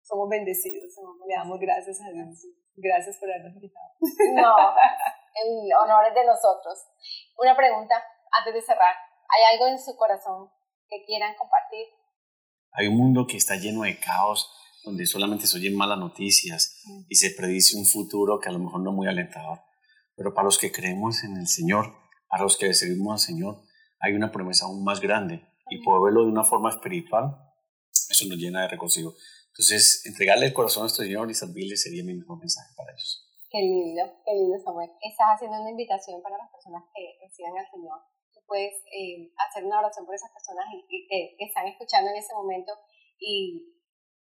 somos 0.03 0.29
bendecidos. 0.29 0.93
Le 1.27 1.35
damos 1.35 1.59
gracias 1.59 1.99
a 2.01 2.11
Dios. 2.11 2.47
Gracias 2.75 3.17
por 3.17 3.29
habernos 3.29 3.55
invitado. 3.55 3.87
No, 4.35 4.55
el 5.43 5.73
honor 5.83 6.05
es 6.07 6.13
de 6.13 6.25
nosotros. 6.25 6.79
Una 7.37 7.55
pregunta 7.55 7.95
antes 8.31 8.53
de 8.53 8.61
cerrar. 8.61 8.95
¿Hay 9.27 9.53
algo 9.53 9.67
en 9.67 9.79
su 9.79 9.95
corazón 9.95 10.49
que 10.87 11.03
quieran 11.05 11.33
compartir? 11.35 11.87
Hay 12.73 12.87
un 12.87 12.97
mundo 12.97 13.25
que 13.25 13.37
está 13.37 13.55
lleno 13.55 13.83
de 13.83 13.99
caos, 13.99 14.51
donde 14.83 15.05
solamente 15.05 15.47
se 15.47 15.57
oyen 15.57 15.75
malas 15.75 15.97
noticias 15.97 16.83
y 17.09 17.15
se 17.15 17.31
predice 17.31 17.77
un 17.77 17.85
futuro 17.85 18.39
que 18.39 18.49
a 18.49 18.51
lo 18.51 18.59
mejor 18.59 18.81
no 18.81 18.91
es 18.91 18.95
muy 18.95 19.07
alentador 19.07 19.59
Pero 20.15 20.33
para 20.33 20.45
los 20.45 20.57
que 20.57 20.71
creemos 20.71 21.23
en 21.23 21.37
el 21.37 21.47
Señor, 21.47 21.93
para 22.29 22.43
los 22.43 22.57
que 22.57 22.73
servimos 22.73 23.13
al 23.13 23.19
Señor, 23.19 23.61
hay 23.99 24.13
una 24.13 24.31
promesa 24.31 24.65
aún 24.65 24.83
más 24.83 24.99
grande. 25.01 25.41
Y 25.69 25.83
poder 25.83 26.01
verlo 26.03 26.25
de 26.25 26.31
una 26.31 26.43
forma 26.43 26.69
espiritual, 26.69 27.35
eso 27.91 28.25
nos 28.27 28.37
llena 28.37 28.61
de 28.61 28.67
regocijo. 28.67 29.13
Entonces, 29.47 30.05
entregarle 30.05 30.47
el 30.47 30.53
corazón 30.53 30.81
a 30.81 30.83
nuestro 30.85 31.05
Señor 31.05 31.31
y 31.31 31.33
servirle 31.33 31.75
sería 31.75 32.03
mi 32.03 32.13
mejor 32.13 32.37
mensaje 32.39 32.73
para 32.75 32.91
ellos. 32.91 33.25
Qué 33.49 33.59
lindo, 33.59 34.03
qué 34.25 34.35
lindo 34.35 34.59
Samuel. 34.59 34.91
Estás 34.99 35.39
haciendo 35.39 35.61
una 35.61 35.71
invitación 35.71 36.21
para 36.21 36.37
las 36.37 36.51
personas 36.51 36.83
que 36.93 37.15
reciban 37.23 37.57
al 37.57 37.71
Señor. 37.71 37.97
Tú 38.33 38.41
puedes 38.45 38.83
eh, 38.91 39.31
hacer 39.39 39.63
una 39.63 39.79
oración 39.79 40.05
por 40.05 40.13
esas 40.13 40.29
personas 40.31 40.65
que, 40.89 41.39
están 41.39 41.67
escuchando 41.67 42.11
en 42.11 42.17
ese 42.17 42.33
momento 42.35 42.73
y, 43.17 43.79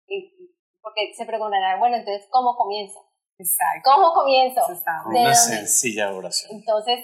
y, 0.06 0.52
porque 0.82 1.14
se 1.16 1.24
preguntarán, 1.24 1.80
bueno, 1.80 1.96
entonces, 1.96 2.28
¿cómo 2.30 2.54
comienzo? 2.54 3.00
Exacto. 3.38 3.90
¿Cómo 3.90 4.12
comienzo? 4.12 4.60
una 5.06 5.34
sencilla 5.34 6.12
oración. 6.12 6.52
Entonces, 6.52 6.98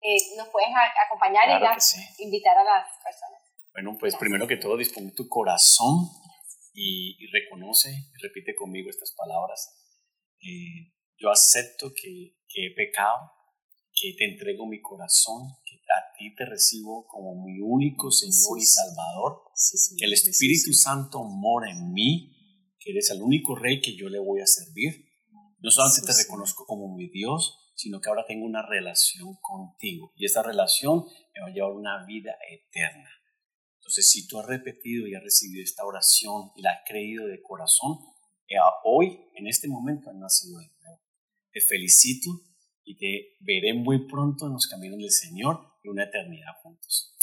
eh, 0.00 0.36
nos 0.36 0.48
puedes 0.48 0.68
acompañar 1.06 1.44
y 1.48 2.24
invitar 2.24 2.56
a 2.56 2.64
las 2.64 2.86
personas. 3.02 3.40
Bueno, 3.72 3.96
pues 3.98 4.16
primero 4.16 4.46
que 4.46 4.56
todo, 4.56 4.76
dispone 4.76 5.12
tu 5.12 5.28
corazón 5.28 6.08
y, 6.72 7.16
reconoce, 7.32 7.90
y 7.90 8.22
repite 8.22 8.54
conmigo 8.54 8.90
estas 8.90 9.12
palabras. 9.12 9.74
Eh, 10.40 10.94
yo 11.16 11.30
acepto 11.30 11.92
que, 11.94 12.36
que, 12.48 12.66
he 12.66 12.74
pecado, 12.74 13.32
que 13.92 14.14
te 14.16 14.24
entrego 14.24 14.66
mi 14.66 14.80
corazón, 14.80 15.48
que 15.64 15.76
a 15.76 16.16
ti 16.16 16.34
te 16.34 16.44
recibo 16.44 17.06
como 17.06 17.34
mi 17.44 17.60
único 17.60 18.10
Señor 18.10 18.58
y 18.58 18.64
Salvador, 18.64 19.42
que 19.98 20.04
el 20.04 20.12
Espíritu 20.12 20.72
Santo 20.72 21.24
mora 21.24 21.70
en 21.70 21.92
mí, 21.92 22.36
que 22.78 22.92
eres 22.92 23.10
el 23.10 23.22
único 23.22 23.56
Rey 23.56 23.80
que 23.80 23.96
yo 23.96 24.08
le 24.08 24.18
voy 24.18 24.40
a 24.40 24.46
servir. 24.46 25.07
No 25.58 25.70
solamente 25.70 26.06
te 26.06 26.22
reconozco 26.22 26.66
como 26.66 26.94
mi 26.94 27.08
Dios, 27.08 27.72
sino 27.74 28.00
que 28.00 28.08
ahora 28.08 28.24
tengo 28.26 28.44
una 28.44 28.62
relación 28.66 29.36
contigo 29.40 30.12
y 30.16 30.24
esta 30.24 30.42
relación 30.42 31.04
me 31.34 31.40
va 31.40 31.46
a 31.48 31.50
llevar 31.50 31.72
una 31.72 32.04
vida 32.04 32.36
eterna. 32.50 33.10
Entonces, 33.76 34.10
si 34.10 34.26
tú 34.28 34.38
has 34.38 34.46
repetido 34.46 35.06
y 35.06 35.14
has 35.14 35.22
recibido 35.22 35.62
esta 35.62 35.84
oración 35.84 36.52
y 36.56 36.62
la 36.62 36.72
has 36.72 36.80
creído 36.86 37.26
de 37.26 37.40
corazón, 37.40 37.98
eh, 38.48 38.56
hoy, 38.84 39.30
en 39.34 39.46
este 39.46 39.68
momento, 39.68 40.10
has 40.10 40.16
nacido 40.16 40.58
de 40.58 40.70
nuevo. 40.80 41.00
Te 41.50 41.60
felicito 41.60 42.30
y 42.84 42.96
te 42.96 43.36
veré 43.40 43.74
muy 43.74 44.06
pronto 44.06 44.46
en 44.46 44.52
los 44.52 44.66
caminos 44.66 44.98
del 44.98 45.10
Señor 45.10 45.78
y 45.82 45.88
una 45.88 46.04
eternidad 46.04 46.52
juntos. 46.62 47.14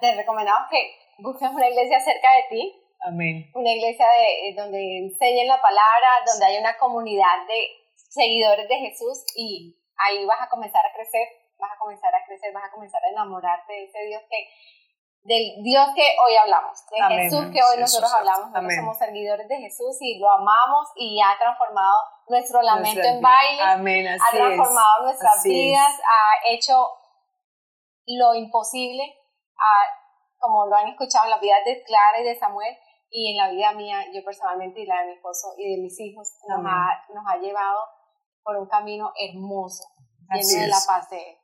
te 0.00 0.16
recomendamos 0.16 0.68
que 0.70 0.78
busques 1.18 1.48
una 1.50 1.68
iglesia 1.68 2.00
cerca 2.00 2.28
de 2.34 2.42
ti. 2.50 2.87
Amén. 3.08 3.50
Una 3.54 3.72
iglesia 3.72 4.06
de, 4.06 4.48
eh, 4.48 4.54
donde 4.54 4.98
enseñen 4.98 5.48
la 5.48 5.60
palabra, 5.60 6.08
donde 6.26 6.44
hay 6.44 6.58
una 6.58 6.76
comunidad 6.76 7.46
de 7.48 7.68
seguidores 7.94 8.68
de 8.68 8.76
Jesús 8.76 9.24
y 9.34 9.74
ahí 9.96 10.24
vas 10.26 10.42
a 10.42 10.48
comenzar 10.48 10.84
a 10.84 10.92
crecer 10.92 11.26
vas 11.58 11.72
a 11.72 11.78
comenzar 11.78 12.14
a 12.14 12.24
crecer, 12.24 12.52
vas 12.52 12.64
a 12.64 12.70
comenzar 12.70 13.04
a 13.04 13.10
enamorarte 13.10 13.72
de 13.72 13.84
ese 13.84 13.98
Dios 14.06 14.22
que, 14.30 14.48
del 15.22 15.62
Dios 15.62 15.88
que 15.94 16.16
hoy 16.24 16.36
hablamos, 16.36 16.78
de 16.86 17.16
Jesús 17.22 17.46
que 17.52 17.60
hoy 17.62 17.80
nosotros 17.80 18.12
hablamos, 18.14 18.50
nosotros 18.50 18.74
somos 18.76 18.98
seguidores 18.98 19.48
de 19.48 19.56
Jesús 19.56 19.96
y 20.00 20.18
lo 20.18 20.30
amamos 20.30 20.88
y 20.96 21.20
ha 21.20 21.36
transformado 21.38 21.96
nuestro 22.28 22.62
lamento 22.62 23.02
en 23.02 23.20
baile, 23.20 23.62
ha 23.62 24.30
transformado 24.30 25.02
nuestras 25.04 25.42
vidas, 25.42 26.00
ha 26.04 26.52
hecho 26.52 26.88
lo 28.06 28.34
imposible, 28.34 29.02
como 30.38 30.66
lo 30.66 30.76
han 30.76 30.88
escuchado 30.88 31.24
en 31.24 31.30
la 31.30 31.38
vida 31.38 31.56
de 31.66 31.82
Clara 31.82 32.20
y 32.20 32.24
de 32.24 32.38
Samuel, 32.38 32.78
y 33.10 33.30
en 33.32 33.36
la 33.36 33.50
vida 33.50 33.72
mía, 33.72 34.04
yo 34.12 34.22
personalmente 34.24 34.80
y 34.80 34.86
la 34.86 35.00
de 35.00 35.06
mi 35.08 35.12
esposo 35.14 35.54
y 35.56 35.76
de 35.76 35.82
mis 35.82 35.98
hijos, 36.00 36.38
nos 36.48 36.60
ha, 36.64 37.04
nos 37.14 37.24
ha 37.26 37.36
llevado 37.38 37.80
por 38.42 38.56
un 38.56 38.68
camino 38.68 39.12
hermoso, 39.16 39.84
lleno 40.30 40.62
de 40.62 40.68
la 40.68 40.80
paz 40.86 41.08
de 41.10 41.30
Él 41.30 41.38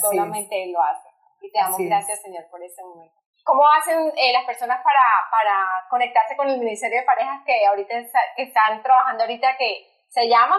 solamente 0.00 0.62
Él 0.62 0.72
lo 0.72 0.82
hace. 0.82 1.08
Y 1.40 1.50
te 1.50 1.58
damos 1.58 1.78
gracias, 1.78 2.22
Señor, 2.22 2.44
por 2.50 2.62
este 2.62 2.82
momento. 2.82 3.14
¿Cómo 3.44 3.62
hacen 3.68 4.12
eh, 4.16 4.32
las 4.32 4.44
personas 4.44 4.82
para, 4.82 5.02
para 5.30 5.86
conectarse 5.88 6.36
con 6.36 6.48
el 6.48 6.58
Ministerio 6.58 7.00
de 7.00 7.06
Parejas 7.06 7.42
que 7.46 7.64
ahorita 7.66 7.94
están 8.36 8.82
trabajando 8.82 9.22
ahorita 9.22 9.56
que 9.56 9.86
se 10.08 10.28
llama? 10.28 10.56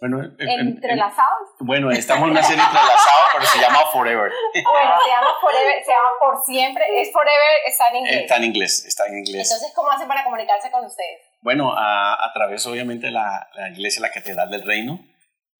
Bueno, 0.00 0.22
entrelazados. 0.22 1.48
bueno, 1.58 1.90
estamos 1.90 2.26
en 2.26 2.30
una 2.30 2.42
serie 2.42 2.62
entrelazados, 2.62 3.26
pero 3.32 3.44
se 3.46 3.58
llama 3.58 3.78
Forever. 3.92 4.30
Bueno, 4.54 4.94
se 5.04 5.10
llama 5.10 5.30
Forever, 5.40 5.84
se 5.84 5.90
llama 5.90 6.08
por 6.20 6.44
siempre. 6.44 6.84
Es 7.00 7.12
Forever, 7.12 7.56
está 7.66 7.88
en 7.88 7.96
inglés. 7.96 8.16
Está 8.22 8.36
en 8.36 8.44
inglés, 8.44 8.84
está 8.86 9.06
en 9.06 9.18
inglés. 9.18 9.50
Entonces, 9.50 9.72
¿cómo 9.74 9.90
hacen 9.90 10.06
para 10.06 10.22
comunicarse 10.22 10.70
con 10.70 10.84
ustedes? 10.84 11.20
Bueno, 11.42 11.72
a, 11.76 12.14
a 12.14 12.32
través 12.32 12.64
obviamente 12.66 13.06
de 13.06 13.12
la, 13.12 13.48
la 13.54 13.70
iglesia, 13.70 14.00
la 14.00 14.12
Catedral 14.12 14.50
del 14.50 14.62
Reino. 14.64 15.00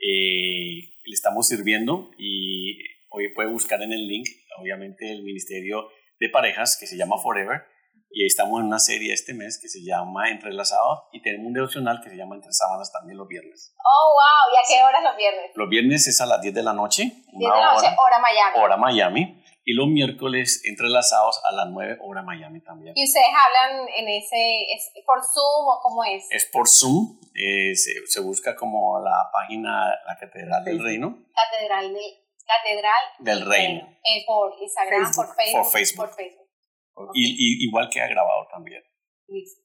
Eh, 0.01 0.95
le 1.05 1.15
estamos 1.15 1.49
sirviendo 1.49 2.11
y 2.19 2.79
hoy 3.11 3.33
puede 3.35 3.49
buscar 3.51 3.83
en 3.83 3.93
el 3.93 4.07
link, 4.07 4.29
obviamente, 4.61 5.11
el 5.11 5.23
Ministerio 5.25 5.89
de 6.21 6.29
Parejas 6.29 6.77
que 6.79 6.87
se 6.87 6.97
llama 6.97 7.17
Forever. 7.21 7.63
Y 8.11 8.25
estamos 8.25 8.61
en 8.61 8.67
una 8.67 8.79
serie 8.79 9.13
este 9.13 9.35
mes 9.35 9.59
que 9.61 9.69
se 9.69 9.81
llama 9.85 10.31
Entrelazados 10.31 11.05
y 11.13 11.21
tenemos 11.21 11.49
un 11.49 11.53
devocional 11.53 12.01
que 12.03 12.09
se 12.09 12.17
llama 12.17 12.37
Entre 12.37 12.53
Sábanas 12.53 12.91
también 12.91 13.19
los 13.19 13.29
viernes. 13.29 13.75
Oh, 13.79 14.15
wow. 14.15 14.55
¿Y 14.55 14.57
a 14.57 14.67
qué 14.67 14.83
horas 14.83 15.03
los 15.03 15.17
viernes? 15.17 15.51
Los 15.55 15.69
viernes 15.69 16.07
es 16.09 16.21
a 16.21 16.27
las 16.27 16.41
10 16.41 16.55
de 16.55 16.63
la 16.63 16.73
noche. 16.73 17.03
10 17.05 17.23
de 17.33 17.47
la 17.47 17.75
noche, 17.75 17.87
hora, 17.87 18.19
Miami. 18.19 18.59
Hora 18.59 18.77
Miami. 18.77 19.45
Y 19.65 19.75
los 19.75 19.89
miércoles 19.89 20.63
entrelazados 20.65 21.43
a 21.45 21.53
las 21.53 21.67
9 21.69 21.99
hora 22.01 22.23
Miami 22.23 22.63
también. 22.63 22.95
¿Y 22.97 23.05
ustedes 23.05 23.27
hablan 23.27 23.87
en 23.99 24.09
ese, 24.09 24.63
es 24.73 24.91
por 25.05 25.21
Zoom 25.21 25.69
o 25.69 25.79
cómo 25.83 26.05
es? 26.05 26.25
Es 26.31 26.47
por 26.51 26.67
Zoom, 26.67 27.21
eh, 27.35 27.75
se, 27.75 27.93
se, 28.07 28.21
busca 28.23 28.57
como 28.57 28.99
la 29.01 29.31
página, 29.31 29.95
la 30.07 30.17
Catedral 30.19 30.65
del 30.65 30.83
Reino. 30.83 31.19
Catedral, 31.35 31.93
de, 31.93 32.01
Catedral 32.47 33.05
del 33.19 33.47
Reino. 33.47 33.99
Eh, 34.03 34.25
por 34.27 34.55
Instagram, 34.59 35.13
por 35.15 35.37
Facebook. 35.37 35.63
Por 35.63 35.71
Facebook. 35.71 36.07
Por 36.07 36.17
Facebook. 36.17 36.48
Y, 37.15 37.65
igual 37.67 37.89
que 37.91 38.01
ha 38.01 38.07
grabado 38.09 38.47
también. 38.51 38.83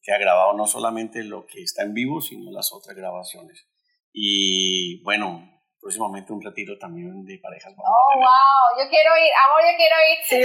Que 0.01 0.11
ha 0.11 0.17
grabado 0.17 0.51
no 0.53 0.67
solamente 0.67 1.23
lo 1.23 1.45
que 1.45 1.63
está 1.63 1.83
en 1.83 1.93
vivo, 1.93 2.19
sino 2.21 2.51
las 2.51 2.73
otras 2.73 2.93
grabaciones. 2.95 3.65
Y 4.11 5.01
bueno, 5.03 5.49
próximamente 5.79 6.33
un 6.33 6.41
retiro 6.41 6.77
también 6.77 7.23
de 7.25 7.39
parejas. 7.39 7.73
oh, 7.77 8.15
wow, 8.15 8.77
yo 8.79 8.89
quiero 8.89 9.15
ir, 9.17 9.31
amor, 9.47 9.61
yo 9.63 9.75
quiero 9.75 9.95
ir. 10.11 10.17
Sí, 10.23 10.39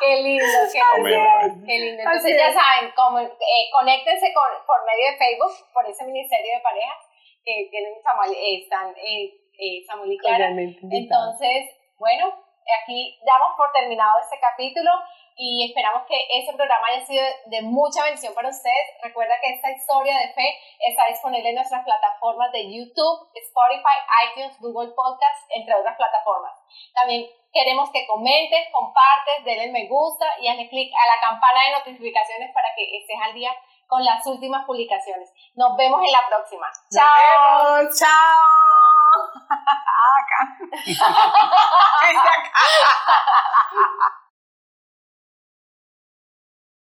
qué 0.00 0.22
lindo, 0.22 0.58
qué, 0.72 0.80
lindo. 1.02 1.64
qué 1.66 1.78
lindo. 1.78 2.02
Entonces 2.02 2.36
ya 2.36 2.52
saben, 2.52 2.90
como, 2.94 3.20
eh, 3.20 3.70
conéctense 3.72 4.32
con, 4.34 4.50
por 4.66 4.84
medio 4.86 5.06
de 5.10 5.16
Facebook, 5.18 5.54
por 5.72 5.86
ese 5.88 6.04
ministerio 6.04 6.56
de 6.56 6.62
parejas 6.62 7.06
que 7.46 7.68
tienen 7.70 7.94
Samuel, 8.02 8.34
eh, 8.34 8.62
están 8.62 8.90
eh, 8.98 9.30
eh, 9.58 9.84
Samuel 9.86 10.12
y 10.12 10.18
Clara. 10.18 10.50
Entonces, 10.50 11.70
bueno, 11.98 12.34
aquí 12.82 13.18
damos 13.24 13.56
por 13.56 13.72
terminado 13.72 14.18
este 14.20 14.38
capítulo 14.40 14.90
y 15.36 15.68
esperamos 15.68 16.08
que 16.08 16.16
ese 16.32 16.54
programa 16.54 16.88
haya 16.88 17.04
sido 17.04 17.22
de 17.46 17.60
mucha 17.62 18.02
bendición 18.04 18.34
para 18.34 18.48
ustedes. 18.48 18.96
Recuerda 19.02 19.34
que 19.40 19.52
esta 19.52 19.70
historia 19.70 20.18
de 20.18 20.32
fe 20.32 20.58
está 20.80 21.06
disponible 21.08 21.50
en 21.50 21.56
nuestras 21.56 21.84
plataformas 21.84 22.50
de 22.52 22.64
YouTube, 22.64 23.28
Spotify, 23.34 23.98
iTunes, 24.26 24.58
Google 24.60 24.94
Podcast, 24.96 25.44
entre 25.50 25.74
otras 25.74 25.96
plataformas. 25.96 26.56
También 26.94 27.26
queremos 27.52 27.90
que 27.90 28.06
comentes, 28.06 28.68
compartes, 28.72 29.44
denle 29.44 29.72
me 29.72 29.86
gusta 29.88 30.26
y 30.40 30.48
hazle 30.48 30.68
clic 30.68 30.90
a 30.92 31.06
la 31.06 31.20
campana 31.20 31.60
de 31.66 31.72
notificaciones 31.72 32.52
para 32.54 32.68
que 32.74 32.96
estés 32.96 33.16
al 33.22 33.34
día 33.34 33.52
con 33.86 34.04
las 34.04 34.26
últimas 34.26 34.64
publicaciones. 34.64 35.32
Nos 35.54 35.76
vemos 35.76 36.00
en 36.02 36.12
la 36.12 36.26
próxima. 36.28 36.66
¡Chao! 36.90 37.88
¡Chao! 37.92 38.95
Acá. 40.16 40.40